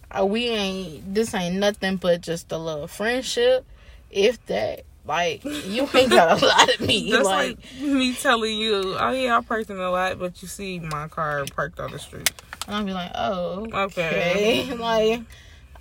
Uh, 0.09 0.25
we 0.25 0.47
ain't. 0.47 1.13
This 1.13 1.35
ain't 1.35 1.55
nothing 1.55 1.97
but 1.97 2.21
just 2.21 2.51
a 2.51 2.57
little 2.57 2.87
friendship, 2.87 3.63
if 4.09 4.43
that. 4.47 4.85
Like 5.05 5.43
you 5.43 5.87
ain't 5.93 6.09
got 6.09 6.41
a 6.41 6.45
lot 6.45 6.73
of 6.73 6.79
me. 6.81 7.11
That's 7.11 7.25
like, 7.25 7.57
like, 7.57 7.81
me 7.81 8.13
telling 8.15 8.55
you, 8.57 8.95
oh 8.97 9.11
yeah, 9.11 9.37
I 9.37 9.41
parked 9.41 9.69
in 9.69 9.77
a 9.77 9.89
lot, 9.91 10.17
but 10.17 10.41
you 10.41 10.47
see 10.47 10.79
my 10.79 11.09
car 11.09 11.43
parked 11.53 11.79
on 11.79 11.91
the 11.91 11.99
street. 11.99 12.31
and 12.67 12.75
I'll 12.75 12.85
be 12.85 12.93
like, 12.93 13.11
oh, 13.15 13.67
Okay. 13.73 14.63
okay. 14.63 14.73
like 14.77 15.21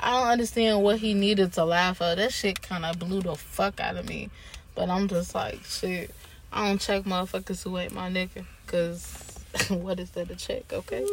I 0.01 0.11
don't 0.19 0.29
understand 0.29 0.83
what 0.83 0.99
he 0.99 1.15
needed 1.15 1.53
to 1.53 1.65
laugh 1.65 2.03
at. 2.03 2.17
That 2.17 2.33
shit 2.33 2.61
kind 2.61 2.85
of 2.85 2.99
blew 2.99 3.21
the 3.23 3.37
fuck 3.37 3.79
out 3.79 3.97
of 3.97 4.09
me. 4.09 4.31
But 4.75 4.91
I'm 4.91 5.07
just 5.07 5.35
like, 5.35 5.63
shit. 5.65 6.11
I 6.53 6.67
don't 6.69 6.81
check 6.81 7.05
motherfuckers 7.05 7.63
who 7.63 7.79
ain't 7.79 7.95
my 7.95 8.11
nigga. 8.11 8.45
Cause 8.67 9.39
what 9.69 10.01
is 10.01 10.11
there 10.11 10.25
to 10.25 10.35
check, 10.35 10.73
okay? 10.73 11.07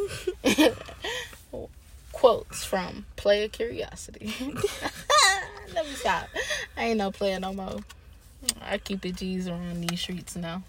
Quotes 2.12 2.66
from 2.66 3.06
Player 3.16 3.48
Curiosity. 3.48 4.34
Let 5.76 5.86
me 5.86 5.92
stop. 5.94 6.28
I 6.76 6.86
ain't 6.86 6.98
no 6.98 7.12
player 7.12 7.40
no 7.40 7.54
more. 7.54 7.80
I 8.62 8.78
keep 8.78 9.06
it 9.06 9.16
G's 9.18 9.48
around 9.48 9.82
these 9.82 10.00
streets 10.00 10.36
now. 10.36 10.64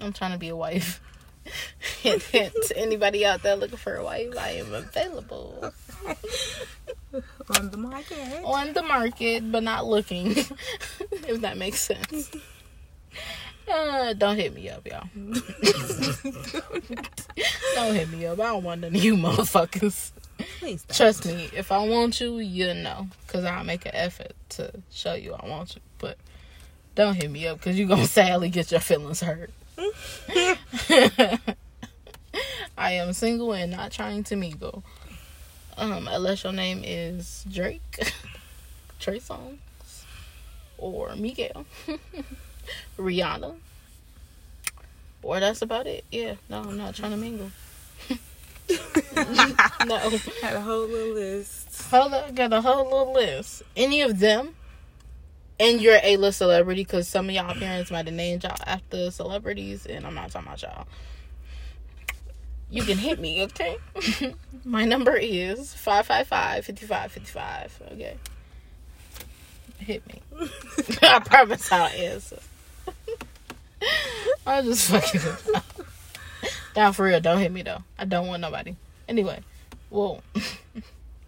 I'm 0.00 0.12
trying 0.12 0.32
to 0.32 0.38
be 0.38 0.48
a 0.48 0.56
wife. 0.56 1.00
Hint, 2.02 2.22
hint 2.22 2.54
anybody 2.76 3.26
out 3.26 3.42
there 3.42 3.56
looking 3.56 3.76
for 3.76 3.96
a 3.96 4.04
wife, 4.04 4.32
I 4.38 4.50
am 4.50 4.72
available 4.72 5.72
On 7.56 7.70
the 7.70 7.76
market. 7.76 8.44
on 8.44 8.72
the 8.74 8.82
market, 8.82 9.50
but 9.50 9.64
not 9.64 9.84
looking. 9.84 10.30
if 11.00 11.40
that 11.40 11.56
makes 11.56 11.80
sense. 11.80 12.30
Uh, 13.68 14.12
don't 14.14 14.36
hit 14.36 14.54
me 14.54 14.68
up, 14.70 14.86
y'all. 14.86 15.08
don't 17.74 17.94
hit 17.94 18.10
me 18.10 18.26
up. 18.26 18.38
I 18.38 18.44
don't 18.44 18.62
want 18.64 18.80
none 18.82 18.94
of 18.94 19.02
you 19.02 19.16
motherfuckers. 19.16 20.12
Please 20.58 20.82
stop. 20.82 20.96
Trust 20.96 21.26
me, 21.26 21.48
if 21.54 21.70
I 21.72 21.86
want 21.86 22.20
you, 22.20 22.38
you 22.38 22.74
know. 22.74 23.08
Because 23.26 23.44
I'll 23.44 23.64
make 23.64 23.86
an 23.86 23.94
effort 23.94 24.32
to 24.50 24.72
show 24.90 25.14
you 25.14 25.34
I 25.34 25.48
want 25.48 25.74
you. 25.76 25.80
But 25.98 26.18
don't 26.94 27.14
hit 27.14 27.30
me 27.30 27.46
up 27.46 27.58
because 27.58 27.78
you're 27.78 27.88
going 27.88 28.00
to 28.02 28.06
sadly 28.08 28.48
get 28.48 28.70
your 28.70 28.80
feelings 28.80 29.20
hurt. 29.20 29.50
I 32.76 32.92
am 32.92 33.12
single 33.12 33.52
and 33.52 33.72
not 33.72 33.92
trying 33.92 34.24
to 34.24 34.36
mingle. 34.36 34.82
Um, 35.76 36.08
unless 36.10 36.44
your 36.44 36.52
name 36.52 36.82
is 36.84 37.46
Drake, 37.50 38.12
Trey 39.00 39.18
Songz, 39.18 39.58
or 40.76 41.16
Miguel, 41.16 41.64
Rihanna, 42.98 43.54
or 45.22 45.40
that's 45.40 45.62
about 45.62 45.86
it. 45.86 46.04
Yeah, 46.10 46.34
no, 46.50 46.60
I'm 46.60 46.76
not 46.76 46.94
trying 46.94 47.12
to 47.12 47.16
mingle. 47.16 47.50
no. 48.68 49.96
Had 50.42 50.56
a 50.56 50.60
whole 50.60 50.86
little 50.86 51.14
list. 51.14 51.90
Hold 51.90 52.12
up, 52.12 52.34
got 52.34 52.52
a 52.52 52.60
whole 52.60 52.84
little 52.84 53.14
list. 53.14 53.62
Any 53.76 54.02
of 54.02 54.18
them, 54.18 54.54
and 55.60 55.80
you're 55.80 55.98
a 56.02 56.16
list 56.16 56.38
celebrity 56.38 56.82
because 56.82 57.08
some 57.08 57.28
of 57.28 57.34
y'all 57.34 57.54
parents 57.54 57.90
might 57.90 58.06
have 58.06 58.14
named 58.14 58.44
y'all 58.44 58.56
after 58.66 59.10
celebrities, 59.10 59.86
and 59.86 60.06
I'm 60.06 60.14
not 60.14 60.30
talking 60.30 60.48
about 60.48 60.62
y'all. 60.62 60.86
You 62.70 62.82
can 62.84 62.96
hit 62.96 63.20
me, 63.20 63.44
okay? 63.44 63.76
My 64.64 64.84
number 64.84 65.14
is 65.14 65.74
555 65.74 66.64
5555. 66.64 67.82
Okay. 67.92 68.16
Hit 69.78 70.02
me. 70.06 70.22
I 71.02 71.18
promise 71.18 71.70
I'll 71.70 71.86
answer. 71.88 72.38
I'm 74.46 74.64
just 74.64 74.90
fucking. 74.90 75.20
Down 76.74 76.92
for 76.94 77.04
real, 77.04 77.20
don't 77.20 77.38
hit 77.38 77.52
me 77.52 77.62
though. 77.62 77.82
I 77.98 78.06
don't 78.06 78.26
want 78.26 78.40
nobody. 78.40 78.74
Anyway, 79.06 79.40
well, 79.90 80.22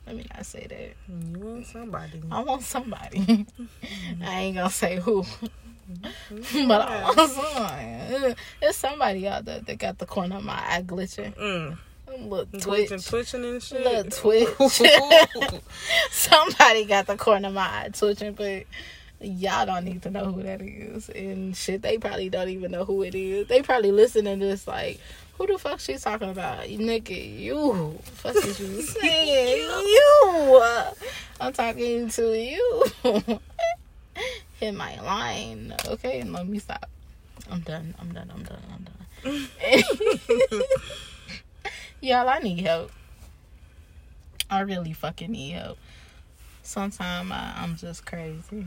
let 0.07 0.17
me 0.17 0.27
not 0.35 0.45
say 0.47 0.67
that. 0.69 0.95
You 1.33 1.39
want 1.39 1.67
somebody. 1.67 2.23
I 2.31 2.41
want 2.41 2.63
somebody. 2.63 3.47
I 4.23 4.41
ain't 4.41 4.57
gonna 4.57 4.71
say 4.71 4.97
who. 4.99 5.25
but 6.67 6.81
I 6.83 7.05
want 7.17 7.31
somebody. 7.31 8.35
There's 8.61 8.77
somebody 8.77 9.29
out 9.29 9.45
there 9.45 9.61
that 9.61 9.79
got 9.79 9.99
the 9.99 10.07
corner 10.07 10.37
of 10.37 10.45
my 10.45 10.55
eye 10.55 10.83
glitching. 10.83 11.35
Mm. 11.37 11.79
Look, 12.21 12.51
Twitching, 12.53 12.99
twitch. 12.99 13.07
twitching 13.07 13.45
and 13.45 13.63
shit. 13.63 13.83
Look, 13.85 14.11
twitch. 14.15 14.49
somebody 16.11 16.85
got 16.85 17.07
the 17.07 17.17
corner 17.17 17.49
of 17.49 17.55
my 17.55 17.63
eye 17.63 17.89
twitching, 17.93 18.35
but 18.35 18.65
y'all 19.21 19.67
don't 19.67 19.85
need 19.85 20.03
to 20.03 20.11
know 20.11 20.27
who 20.27 20.43
that 20.43 20.61
is. 20.63 21.09
And 21.09 21.57
shit, 21.57 21.83
they 21.83 21.99
probably 21.99 22.29
don't 22.29 22.51
even 22.51 22.71
know 22.71 22.85
who 22.85 23.03
it 23.03 23.15
is. 23.15 23.49
They 23.49 23.63
probably 23.63 23.91
listening 23.91 24.39
to 24.41 24.47
this 24.47 24.67
like, 24.69 25.01
who 25.37 25.47
the 25.47 25.59
fuck 25.59 25.81
she 25.81 25.97
talking 25.97 26.31
about? 26.31 26.69
You 26.69 26.79
nigga, 26.79 27.41
you. 27.41 27.99
Fuck 28.03 28.37
is 28.37 28.61
you 28.61 28.83
saying? 28.83 29.59
you. 29.59 30.63
I'm 31.41 31.53
talking 31.53 32.09
to 32.09 32.39
you. 32.39 33.41
Hit 34.61 34.75
my 34.75 35.01
line. 35.01 35.75
Okay, 35.87 36.21
and 36.21 36.33
let 36.33 36.47
me 36.47 36.59
stop. 36.59 36.89
I'm 37.51 37.61
done. 37.61 37.95
I'm 37.99 38.13
done. 38.13 38.31
I'm 38.35 38.43
done. 38.45 38.63
I'm 38.73 38.85
done. 38.85 38.93
Y'all, 42.01 42.29
I 42.29 42.39
need 42.39 42.61
help. 42.61 42.93
I 44.51 44.61
really 44.61 44.93
fucking 44.93 45.33
need 45.33 45.53
help. 45.53 45.79
Sometimes 46.63 47.31
uh, 47.31 47.53
I'm 47.57 47.77
just 47.77 48.07
crazy. 48.07 48.67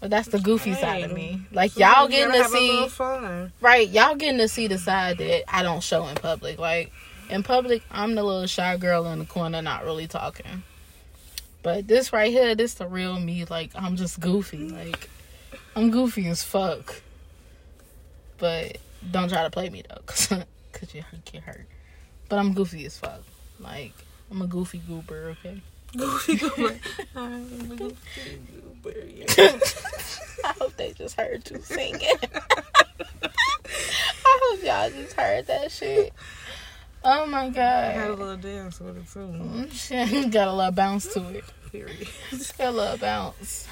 But 0.00 0.10
that's 0.10 0.28
the 0.28 0.38
goofy 0.38 0.74
side 0.74 1.04
of 1.04 1.12
me. 1.12 1.42
Like 1.52 1.76
y'all 1.76 2.04
You 2.04 2.10
getting 2.10 2.32
to 2.34 2.42
have 2.42 2.54
a 2.54 2.60
little 2.60 2.88
see 2.88 3.52
right, 3.60 3.88
y'all 3.88 4.14
getting 4.14 4.38
to 4.38 4.48
see 4.48 4.68
the 4.68 4.78
side 4.78 5.18
that 5.18 5.44
I 5.48 5.62
don't 5.62 5.82
show 5.82 6.06
in 6.06 6.14
public. 6.14 6.58
Like 6.58 6.92
in 7.28 7.42
public, 7.42 7.82
I'm 7.90 8.14
the 8.14 8.22
little 8.22 8.46
shy 8.46 8.76
girl 8.76 9.06
in 9.06 9.18
the 9.18 9.24
corner 9.24 9.60
not 9.60 9.84
really 9.84 10.06
talking. 10.06 10.62
But 11.62 11.88
this 11.88 12.12
right 12.12 12.30
here, 12.30 12.54
this 12.54 12.74
the 12.74 12.86
real 12.86 13.18
me. 13.18 13.44
Like 13.44 13.72
I'm 13.74 13.96
just 13.96 14.20
goofy. 14.20 14.68
Like 14.68 15.10
I'm 15.74 15.90
goofy 15.90 16.28
as 16.28 16.44
fuck. 16.44 17.02
But 18.38 18.78
don't 19.10 19.28
try 19.28 19.42
to 19.42 19.50
play 19.50 19.68
me 19.68 19.82
though, 19.88 20.00
cause, 20.06 20.28
cause 20.72 20.94
you 20.94 21.02
get 21.24 21.42
hurt. 21.42 21.66
But 22.28 22.38
I'm 22.38 22.54
goofy 22.54 22.84
as 22.86 22.96
fuck. 22.96 23.22
Like 23.58 23.94
I'm 24.30 24.42
a 24.42 24.46
goofy 24.46 24.78
goober. 24.78 25.36
Okay. 25.40 25.60
Goofy 25.96 26.36
goober. 26.36 26.76
I'm 27.16 27.70
a 27.72 27.76
goofy 27.76 28.40
goober. 28.82 28.98
Yeah. 29.06 29.58
I 30.44 30.52
hope 30.60 30.76
they 30.76 30.92
just 30.92 31.16
heard 31.16 31.48
you 31.50 31.60
singing. 31.62 32.00
I 33.24 34.38
hope 34.42 34.62
y'all 34.62 34.90
just 34.90 35.14
heard 35.14 35.46
that 35.46 35.70
shit. 35.72 36.12
Oh 37.04 37.26
my 37.26 37.48
god. 37.48 37.84
I 37.84 37.90
had 37.92 38.10
a 38.10 38.14
little 38.14 38.36
dance 38.36 38.80
with 38.80 38.96
it 38.98 39.08
too. 39.12 39.20
Mm, 39.20 39.72
Shit, 39.72 40.30
got 40.32 40.48
a 40.48 40.52
little 40.52 40.72
bounce 40.72 41.12
to 41.14 41.28
it. 41.30 41.44
Period. 41.72 42.08
Got 42.58 42.68
a 42.68 42.70
little 42.70 42.98
bounce. 42.98 43.66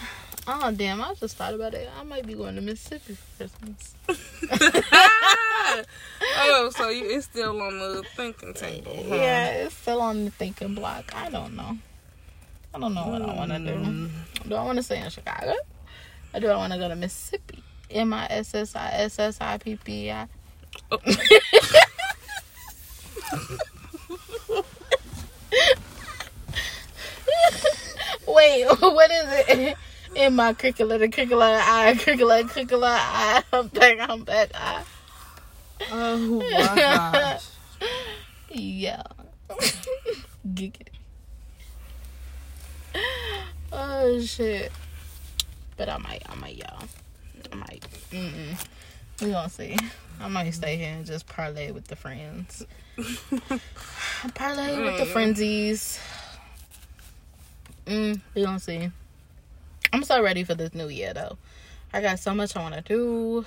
Oh 0.49 0.70
damn! 0.70 1.02
I 1.02 1.12
just 1.14 1.37
thought 1.37 1.54
about 1.54 1.75
it. 1.75 1.90
I 1.99 2.04
might 2.04 2.25
be 2.25 2.35
going 2.35 2.54
to 2.54 2.61
Mississippi 2.61 3.14
for 3.14 3.49
Christmas. 3.49 3.94
oh, 6.38 6.70
so 6.76 6.88
you, 6.88 7.11
it's 7.11 7.25
still 7.25 7.61
on 7.61 7.78
the 7.78 8.04
thinking 8.14 8.54
table. 8.54 8.94
Huh? 9.08 9.14
Yeah, 9.16 9.49
it's 9.64 9.75
still 9.75 10.00
on 10.00 10.26
the 10.26 10.30
thinking 10.30 10.76
block. 10.76 11.12
I 11.16 11.30
don't 11.30 11.56
know. 11.56 11.78
I 12.76 12.78
don't 12.78 12.92
know 12.92 13.06
what 13.06 13.23
I 13.23 13.35
want 13.35 13.50
to 13.52 13.59
do. 13.59 13.73
Mm. 13.73 14.11
Do 14.50 14.54
I 14.54 14.62
want 14.62 14.76
to 14.76 14.83
stay 14.83 15.00
in 15.02 15.09
Chicago? 15.09 15.54
Or 16.35 16.40
do 16.40 16.49
I 16.49 16.56
want 16.56 16.75
to 16.75 16.78
go 16.78 16.88
to 16.88 16.95
Mississippi? 16.95 17.62
M 17.90 18.12
I 18.12 18.26
S 18.28 18.54
S 18.54 18.76
I 18.76 18.90
S 18.90 19.18
S 19.18 19.38
I 19.40 19.56
P 19.56 19.76
P 19.76 20.11
I. 20.11 20.28
Oh. 20.90 20.99
Wait, 28.28 28.66
what 28.66 29.11
is 29.11 29.25
it? 29.49 29.76
In 30.14 30.35
my 30.35 30.52
curricular, 30.52 30.99
the 30.99 31.09
curricular 31.09 31.59
I, 31.59 31.95
curricular, 31.95 32.42
curricular 32.42 32.95
I. 32.95 33.42
I'm 33.54 33.68
back, 33.68 33.97
I'm 34.00 34.23
back, 34.23 34.50
I. 34.54 34.83
Oh 35.90 36.16
my 36.40 36.75
gosh. 36.76 37.49
Yeah. 38.50 39.02
Giggity. 40.47 40.96
Oh 43.78 44.21
shit. 44.23 44.73
But 45.76 45.88
I 45.90 45.99
might, 45.99 46.23
I 46.28 46.35
might, 46.37 46.56
y'all. 46.56 46.83
I 47.52 47.54
might. 47.54 47.87
Mm-mm. 48.11 48.66
We 49.21 49.30
gonna 49.30 49.50
see. 49.50 49.76
I 50.21 50.28
might 50.28 50.50
stay 50.52 50.76
here 50.76 50.95
and 50.95 51.04
just 51.04 51.26
parlay 51.26 51.71
with 51.73 51.87
the 51.88 51.97
friends. 51.97 52.64
parlay 54.35 54.83
with 54.83 54.97
the 54.99 55.04
Mm. 55.04 55.12
frenzies. 55.12 56.00
Mm, 57.87 58.21
we 58.35 58.42
gonna 58.42 58.59
see. 58.59 58.90
I'm 59.92 60.02
so 60.02 60.23
ready 60.23 60.42
for 60.45 60.54
this 60.54 60.75
new 60.75 60.88
year 60.88 61.12
though. 61.12 61.37
I 61.92 62.00
got 62.00 62.18
so 62.18 62.35
much 62.35 62.56
I 62.56 62.61
want 62.62 62.75
to 62.75 62.80
do. 62.80 63.45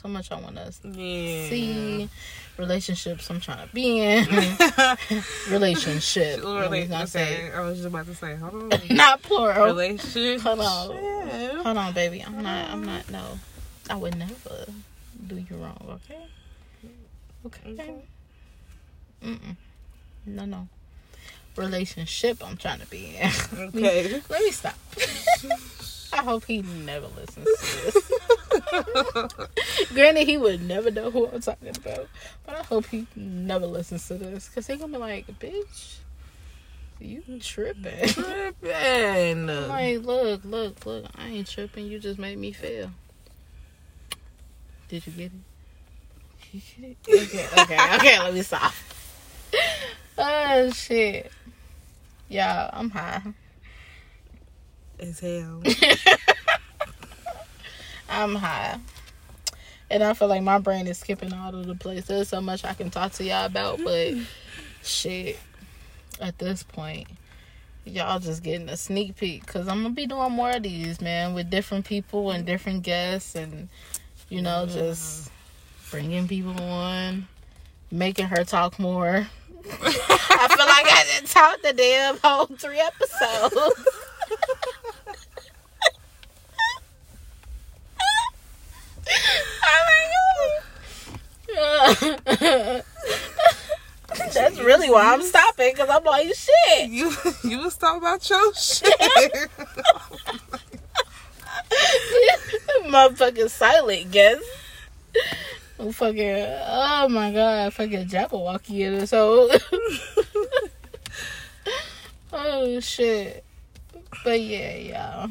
So 0.00 0.06
much 0.08 0.30
I 0.30 0.40
want 0.40 0.54
to 0.56 0.72
Yeah. 0.88 1.48
see 1.50 2.08
relationships 2.56 3.28
I'm 3.30 3.40
trying 3.40 3.66
to 3.66 3.74
be 3.74 3.98
in. 3.98 4.26
Relationship. 5.50 6.44
Let 6.44 6.70
me 6.70 6.82
Relate- 6.84 7.08
say 7.08 7.50
I 7.52 7.60
was 7.62 7.78
just 7.78 7.88
about 7.88 8.06
to 8.06 8.14
say, 8.14 8.36
hold 8.36 8.72
on. 8.72 8.80
not 8.96 9.22
plural. 9.22 9.66
Relationship. 9.66 10.40
Hold 10.42 10.60
on. 10.60 10.96
Hold 11.64 11.76
on, 11.76 11.92
baby. 11.94 12.20
I'm 12.24 12.40
not. 12.40 12.70
I'm 12.70 12.84
not. 12.84 13.10
No, 13.10 13.40
I 13.90 13.96
would 13.96 14.16
never 14.16 14.66
do 15.26 15.34
you 15.36 15.56
wrong. 15.56 15.98
Okay. 16.08 16.20
Okay. 17.46 17.72
Okay. 17.72 17.94
Mm-mm. 19.24 19.56
No, 20.26 20.44
no. 20.44 20.68
Relationship. 21.56 22.40
I'm 22.46 22.56
trying 22.56 22.78
to 22.78 22.86
be 22.86 23.16
in. 23.16 23.30
Okay. 23.58 24.22
Let 24.28 24.42
me 24.44 24.50
stop. 24.52 24.76
I 26.12 26.18
hope 26.18 26.44
he 26.44 26.62
never 26.62 27.06
listens 27.08 27.46
to 27.46 27.84
this. 27.84 28.12
Granted, 29.94 30.26
he 30.26 30.36
would 30.38 30.62
never 30.62 30.90
know 30.90 31.10
who 31.10 31.26
I'm 31.28 31.40
talking 31.40 31.68
about, 31.68 32.08
but 32.46 32.54
I 32.54 32.62
hope 32.62 32.86
he 32.86 33.06
never 33.14 33.66
listens 33.66 34.06
to 34.08 34.14
this 34.14 34.48
because 34.48 34.66
he 34.66 34.76
gonna 34.76 34.92
be 34.92 34.98
like, 34.98 35.26
"Bitch, 35.38 35.96
you 37.00 37.22
tripping." 37.40 38.08
Tripping. 38.08 39.50
I'm 39.50 39.68
like, 39.68 40.02
look, 40.02 40.44
look, 40.44 40.86
look. 40.86 41.04
I 41.16 41.28
ain't 41.28 41.48
tripping. 41.48 41.86
You 41.86 41.98
just 41.98 42.18
made 42.18 42.38
me 42.38 42.52
feel. 42.52 42.90
Did 44.88 45.06
you 45.06 45.12
get 45.12 45.26
it? 45.26 45.32
You 46.52 46.60
get 46.78 46.90
it? 46.90 46.96
Okay, 47.18 47.46
okay, 47.62 47.94
okay. 47.96 48.18
Let 48.18 48.34
me 48.34 48.42
stop. 48.42 48.72
Oh 50.20 50.70
shit. 50.72 51.30
Y'all, 52.28 52.70
I'm 52.72 52.90
high. 52.90 53.22
As 55.00 55.20
hell. 55.20 55.62
I'm 58.08 58.34
high. 58.34 58.78
And 59.90 60.02
I 60.02 60.14
feel 60.14 60.28
like 60.28 60.42
my 60.42 60.58
brain 60.58 60.86
is 60.86 60.98
skipping 60.98 61.32
all 61.32 61.54
over 61.54 61.66
the 61.66 61.74
place. 61.74 62.06
There's 62.06 62.28
so 62.28 62.40
much 62.40 62.64
I 62.64 62.74
can 62.74 62.90
talk 62.90 63.12
to 63.12 63.24
y'all 63.24 63.46
about, 63.46 63.80
but 63.82 64.14
shit. 64.82 65.38
At 66.20 66.38
this 66.38 66.64
point, 66.64 67.06
y'all 67.84 68.18
just 68.18 68.42
getting 68.42 68.68
a 68.68 68.76
sneak 68.76 69.16
peek 69.16 69.46
because 69.46 69.68
I'm 69.68 69.82
gonna 69.82 69.94
be 69.94 70.06
doing 70.06 70.32
more 70.32 70.50
of 70.50 70.64
these, 70.64 71.00
man, 71.00 71.32
with 71.32 71.48
different 71.48 71.84
people 71.84 72.32
and 72.32 72.44
different 72.44 72.82
guests, 72.82 73.36
and 73.36 73.68
you 74.28 74.42
know, 74.42 74.66
just 74.66 75.30
bringing 75.90 76.26
people 76.26 76.60
on, 76.60 77.28
making 77.90 78.26
her 78.26 78.42
talk 78.42 78.78
more. 78.78 79.28
I 79.70 80.48
feel 80.48 80.66
like 80.66 80.86
I 80.86 81.04
didn't 81.14 81.28
talk 81.28 81.62
the 81.62 81.72
damn 81.72 82.18
whole 82.18 82.46
three 82.46 82.80
episodes. 82.80 83.54
oh 89.64 89.84
my 89.86 90.08
god. 91.54 92.20
That's 94.34 94.60
really 94.60 94.90
why 94.90 95.12
I'm 95.12 95.22
stopping 95.22 95.70
because 95.72 95.88
I'm 95.90 96.04
like, 96.04 96.32
shit. 96.34 96.90
You 96.90 97.12
you 97.44 97.58
was 97.58 97.76
talking 97.76 97.98
about 97.98 98.28
your 98.28 98.54
shit. 98.54 98.92
Motherfucking 102.84 103.50
silent 103.50 104.10
guess. 104.10 104.42
Fucking, 105.92 106.46
oh 106.66 107.08
my 107.08 107.32
god, 107.32 107.72
fucking 107.74 108.06
Jabberwocky 108.08 108.80
in 108.80 108.94
it. 108.94 109.10
hole. 109.10 109.50
oh 112.32 112.80
shit. 112.80 113.44
But 114.24 114.40
yeah, 114.40 114.76
y'all. 114.76 115.30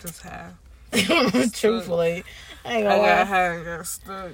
Just 0.00 0.22
have. 0.22 0.54
Truthfully, 1.52 2.24
I 2.64 2.76
ain't 2.76 2.86
I 2.86 2.98
got 2.98 3.26
high 3.26 3.54
and 3.54 3.64
got 3.64 3.86
stuck. 3.86 4.32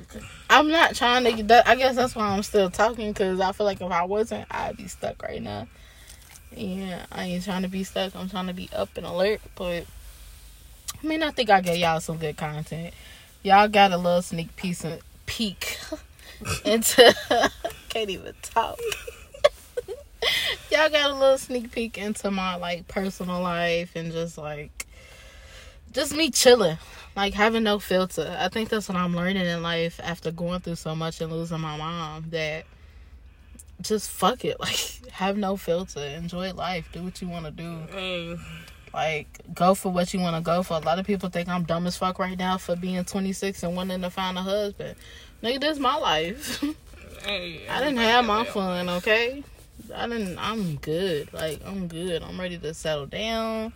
I'm 0.54 0.68
not 0.68 0.94
trying 0.94 1.24
to 1.24 1.42
that. 1.42 1.66
I 1.66 1.74
guess 1.74 1.96
that's 1.96 2.14
why 2.14 2.28
I'm 2.28 2.44
still 2.44 2.70
talking 2.70 3.10
because 3.10 3.40
I 3.40 3.50
feel 3.50 3.66
like 3.66 3.80
if 3.80 3.90
I 3.90 4.04
wasn't, 4.04 4.46
I'd 4.52 4.76
be 4.76 4.86
stuck 4.86 5.20
right 5.20 5.42
now. 5.42 5.66
Yeah, 6.54 7.06
I 7.10 7.24
ain't 7.24 7.42
trying 7.42 7.62
to 7.62 7.68
be 7.68 7.82
stuck. 7.82 8.14
I'm 8.14 8.28
trying 8.28 8.46
to 8.46 8.52
be 8.52 8.70
up 8.72 8.96
and 8.96 9.04
alert. 9.04 9.40
But 9.56 9.84
I 11.02 11.04
mean, 11.04 11.24
I 11.24 11.32
think 11.32 11.50
I 11.50 11.60
get 11.60 11.78
y'all 11.78 11.98
some 11.98 12.18
good 12.18 12.36
content. 12.36 12.94
Y'all 13.42 13.66
got 13.66 13.90
a 13.90 13.96
little 13.96 14.22
sneak 14.22 14.54
piece 14.54 14.84
and 14.84 15.00
peek 15.26 15.76
into. 16.64 17.12
can't 17.88 18.10
even 18.10 18.32
talk. 18.40 18.78
y'all 20.70 20.88
got 20.88 21.10
a 21.10 21.14
little 21.14 21.36
sneak 21.36 21.72
peek 21.72 21.98
into 21.98 22.30
my 22.30 22.54
like 22.54 22.86
personal 22.86 23.40
life 23.40 23.96
and 23.96 24.12
just 24.12 24.38
like 24.38 24.83
just 25.94 26.14
me 26.14 26.30
chilling 26.30 26.76
like 27.16 27.34
having 27.34 27.62
no 27.62 27.78
filter. 27.78 28.36
I 28.38 28.48
think 28.48 28.68
that's 28.68 28.88
what 28.88 28.96
I'm 28.96 29.14
learning 29.14 29.46
in 29.46 29.62
life 29.62 30.00
after 30.02 30.30
going 30.30 30.60
through 30.60 30.76
so 30.76 30.94
much 30.94 31.20
and 31.20 31.32
losing 31.32 31.60
my 31.60 31.76
mom 31.76 32.26
that 32.30 32.64
just 33.80 34.10
fuck 34.10 34.44
it. 34.44 34.56
Like 34.60 35.08
have 35.12 35.36
no 35.36 35.56
filter. 35.56 36.00
Enjoy 36.00 36.52
life. 36.52 36.88
Do 36.92 37.02
what 37.02 37.22
you 37.22 37.28
want 37.28 37.44
to 37.44 37.50
do. 37.52 37.78
Hey, 37.92 38.36
Like 38.92 39.28
go 39.54 39.74
for 39.74 39.92
what 39.92 40.12
you 40.12 40.20
want 40.20 40.36
to 40.36 40.42
go 40.42 40.62
for. 40.62 40.74
A 40.74 40.80
lot 40.80 40.98
of 40.98 41.06
people 41.06 41.28
think 41.28 41.48
I'm 41.48 41.62
dumb 41.64 41.86
as 41.86 41.96
fuck 41.96 42.18
right 42.18 42.36
now 42.36 42.58
for 42.58 42.74
being 42.74 43.04
26 43.04 43.62
and 43.62 43.76
wanting 43.76 44.02
to 44.02 44.10
find 44.10 44.36
a 44.36 44.42
husband. 44.42 44.96
Nigga, 45.42 45.60
this 45.60 45.72
is 45.74 45.78
my 45.78 45.96
life. 45.96 46.60
hey, 47.24 47.68
I 47.68 47.78
didn't 47.78 47.98
have 47.98 48.24
my 48.24 48.44
fun, 48.44 48.88
okay? 48.88 49.44
I 49.94 50.08
didn't 50.08 50.38
I'm 50.38 50.76
good. 50.76 51.32
Like 51.32 51.60
I'm 51.64 51.86
good. 51.86 52.24
I'm 52.24 52.40
ready 52.40 52.58
to 52.58 52.74
settle 52.74 53.06
down. 53.06 53.72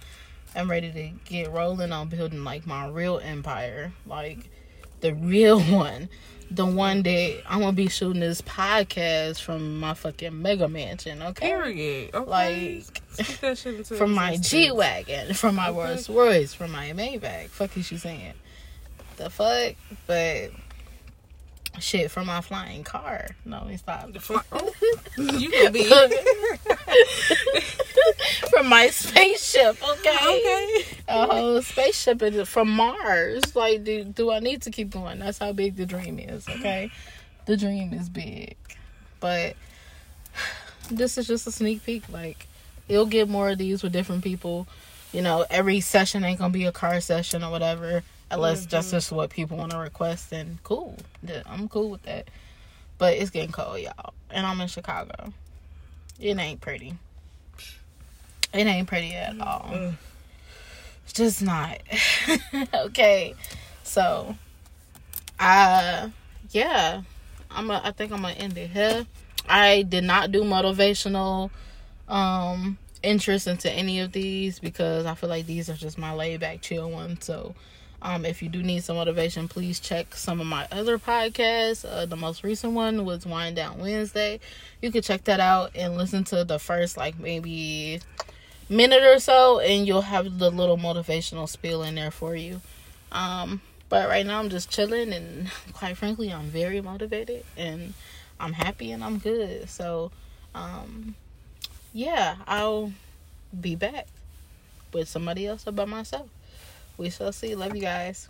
I'm 0.58 0.68
ready 0.68 0.90
to 0.90 1.10
get 1.24 1.52
rolling 1.52 1.92
on 1.92 2.08
building 2.08 2.42
like 2.42 2.66
my 2.66 2.88
real 2.88 3.20
empire. 3.22 3.92
Like 4.06 4.50
the 5.00 5.14
real 5.14 5.60
one. 5.62 6.08
The 6.50 6.64
one 6.64 7.02
that 7.02 7.42
I'm 7.46 7.60
gonna 7.60 7.72
be 7.72 7.88
shooting 7.88 8.20
this 8.20 8.40
podcast 8.40 9.42
from 9.42 9.78
my 9.80 9.92
fucking 9.92 10.40
mega 10.40 10.66
mansion, 10.66 11.22
okay? 11.22 11.46
Period. 11.46 12.14
Okay. 12.14 12.30
Like 12.30 13.02
Speak 13.12 13.40
that 13.40 13.58
shit 13.58 13.74
into 13.74 13.94
from 13.96 14.14
my. 14.14 14.36
G 14.36 14.70
Wagon, 14.70 15.34
from 15.34 15.56
my 15.56 15.68
Okay. 15.68 15.78
Rolls 15.78 16.08
Royce, 16.08 16.54
from 16.54 16.72
my 16.72 16.92
Maybach. 16.92 17.48
Fuck 17.50 17.76
is 17.76 17.92
you 17.92 17.98
saying? 17.98 18.32
The 19.18 19.28
fuck? 19.28 19.74
But 20.06 20.52
Shit 21.80 22.10
from 22.10 22.26
my 22.26 22.40
flying 22.40 22.84
car. 22.84 23.28
No, 23.44 23.68
stop. 23.76 24.12
The 24.12 24.20
fly- 24.20 24.42
oh, 24.52 24.72
you 25.16 25.50
can 25.50 25.72
be 25.72 25.84
from 28.50 28.68
my 28.68 28.88
spaceship, 28.88 29.76
okay? 29.82 30.16
Oh, 30.20 30.38
okay. 30.38 30.84
A 31.08 31.26
whole 31.26 31.62
spaceship 31.62 32.22
is 32.22 32.48
from 32.48 32.70
Mars. 32.70 33.54
Like, 33.54 33.84
do 33.84 34.04
do 34.04 34.30
I 34.30 34.40
need 34.40 34.62
to 34.62 34.70
keep 34.70 34.90
going? 34.90 35.18
That's 35.18 35.38
how 35.38 35.52
big 35.52 35.76
the 35.76 35.86
dream 35.86 36.18
is, 36.18 36.48
okay? 36.48 36.90
The 37.46 37.56
dream 37.56 37.92
is 37.92 38.08
big, 38.08 38.56
but 39.20 39.56
this 40.90 41.18
is 41.18 41.26
just 41.26 41.46
a 41.46 41.52
sneak 41.52 41.84
peek. 41.84 42.04
Like, 42.10 42.46
you'll 42.88 43.06
get 43.06 43.28
more 43.28 43.50
of 43.50 43.58
these 43.58 43.82
with 43.82 43.92
different 43.92 44.24
people. 44.24 44.66
You 45.12 45.22
know, 45.22 45.46
every 45.48 45.80
session 45.80 46.24
ain't 46.24 46.38
gonna 46.38 46.52
be 46.52 46.64
a 46.64 46.72
car 46.72 47.00
session 47.00 47.42
or 47.42 47.50
whatever, 47.50 48.02
unless 48.30 48.66
that's 48.66 48.90
just 48.90 49.12
what 49.12 49.30
people 49.30 49.56
want 49.56 49.72
to 49.72 49.78
request. 49.78 50.32
And 50.32 50.62
cool, 50.62 50.96
I'm 51.46 51.68
cool 51.68 51.90
with 51.90 52.02
that. 52.02 52.28
But 52.98 53.14
it's 53.14 53.30
getting 53.30 53.52
cold, 53.52 53.80
y'all, 53.80 54.12
and 54.30 54.44
I'm 54.46 54.60
in 54.60 54.68
Chicago. 54.68 55.32
It 56.18 56.36
ain't 56.36 56.60
pretty. 56.60 56.94
It 58.52 58.66
ain't 58.66 58.88
pretty 58.88 59.14
at 59.14 59.40
all. 59.40 59.70
Mm. 59.72 59.94
It's 61.04 61.12
just 61.12 61.42
not. 61.42 61.80
okay. 62.74 63.34
So, 63.82 64.36
uh, 65.38 66.08
yeah, 66.50 67.02
I'm. 67.50 67.70
A, 67.70 67.80
I 67.84 67.92
think 67.92 68.12
I'm 68.12 68.22
gonna 68.22 68.34
end 68.34 68.58
it 68.58 68.70
here. 68.70 69.06
I 69.48 69.82
did 69.82 70.04
not 70.04 70.32
do 70.32 70.42
motivational 70.42 71.50
um 72.08 72.78
interest 73.02 73.46
into 73.46 73.70
any 73.70 74.00
of 74.00 74.12
these 74.12 74.58
because 74.58 75.06
I 75.06 75.14
feel 75.14 75.30
like 75.30 75.46
these 75.46 75.70
are 75.70 75.74
just 75.74 75.98
my 75.98 76.12
laid 76.14 76.40
back 76.40 76.60
chill 76.60 76.90
ones. 76.90 77.24
So, 77.24 77.54
um, 78.00 78.24
if 78.24 78.42
you 78.42 78.48
do 78.48 78.62
need 78.62 78.84
some 78.84 78.96
motivation, 78.96 79.48
please 79.48 79.80
check 79.80 80.14
some 80.14 80.40
of 80.40 80.46
my 80.46 80.68
other 80.70 80.98
podcasts. 80.98 81.84
Uh, 81.84 82.06
the 82.06 82.16
most 82.16 82.44
recent 82.44 82.72
one 82.72 83.04
was 83.04 83.26
Wind 83.26 83.56
Down 83.56 83.78
Wednesday. 83.78 84.38
You 84.80 84.92
could 84.92 85.02
check 85.02 85.24
that 85.24 85.40
out 85.40 85.72
and 85.74 85.96
listen 85.96 86.22
to 86.24 86.44
the 86.44 86.58
first 86.58 86.96
like 86.96 87.18
maybe 87.18 88.00
minute 88.68 89.02
or 89.02 89.18
so, 89.18 89.58
and 89.58 89.86
you'll 89.86 90.02
have 90.02 90.38
the 90.38 90.50
little 90.50 90.78
motivational 90.78 91.48
spiel 91.48 91.82
in 91.82 91.96
there 91.96 92.12
for 92.12 92.36
you. 92.36 92.60
Um, 93.10 93.60
but 93.88 94.08
right 94.08 94.24
now 94.24 94.38
I'm 94.38 94.48
just 94.48 94.70
chilling, 94.70 95.12
and 95.12 95.50
quite 95.72 95.96
frankly, 95.96 96.32
I'm 96.32 96.46
very 96.46 96.80
motivated, 96.80 97.44
and 97.56 97.94
I'm 98.38 98.52
happy, 98.52 98.92
and 98.92 99.02
I'm 99.02 99.18
good. 99.18 99.68
So, 99.68 100.12
um, 100.54 101.16
yeah, 101.92 102.36
I'll 102.46 102.92
be 103.60 103.74
back 103.74 104.06
with 104.92 105.08
somebody 105.08 105.46
else 105.46 105.66
or 105.66 105.72
by 105.72 105.84
myself. 105.84 106.28
We 106.98 107.10
shall 107.10 107.32
see. 107.32 107.54
Love 107.54 107.74
you 107.74 107.80
guys. 107.80 108.28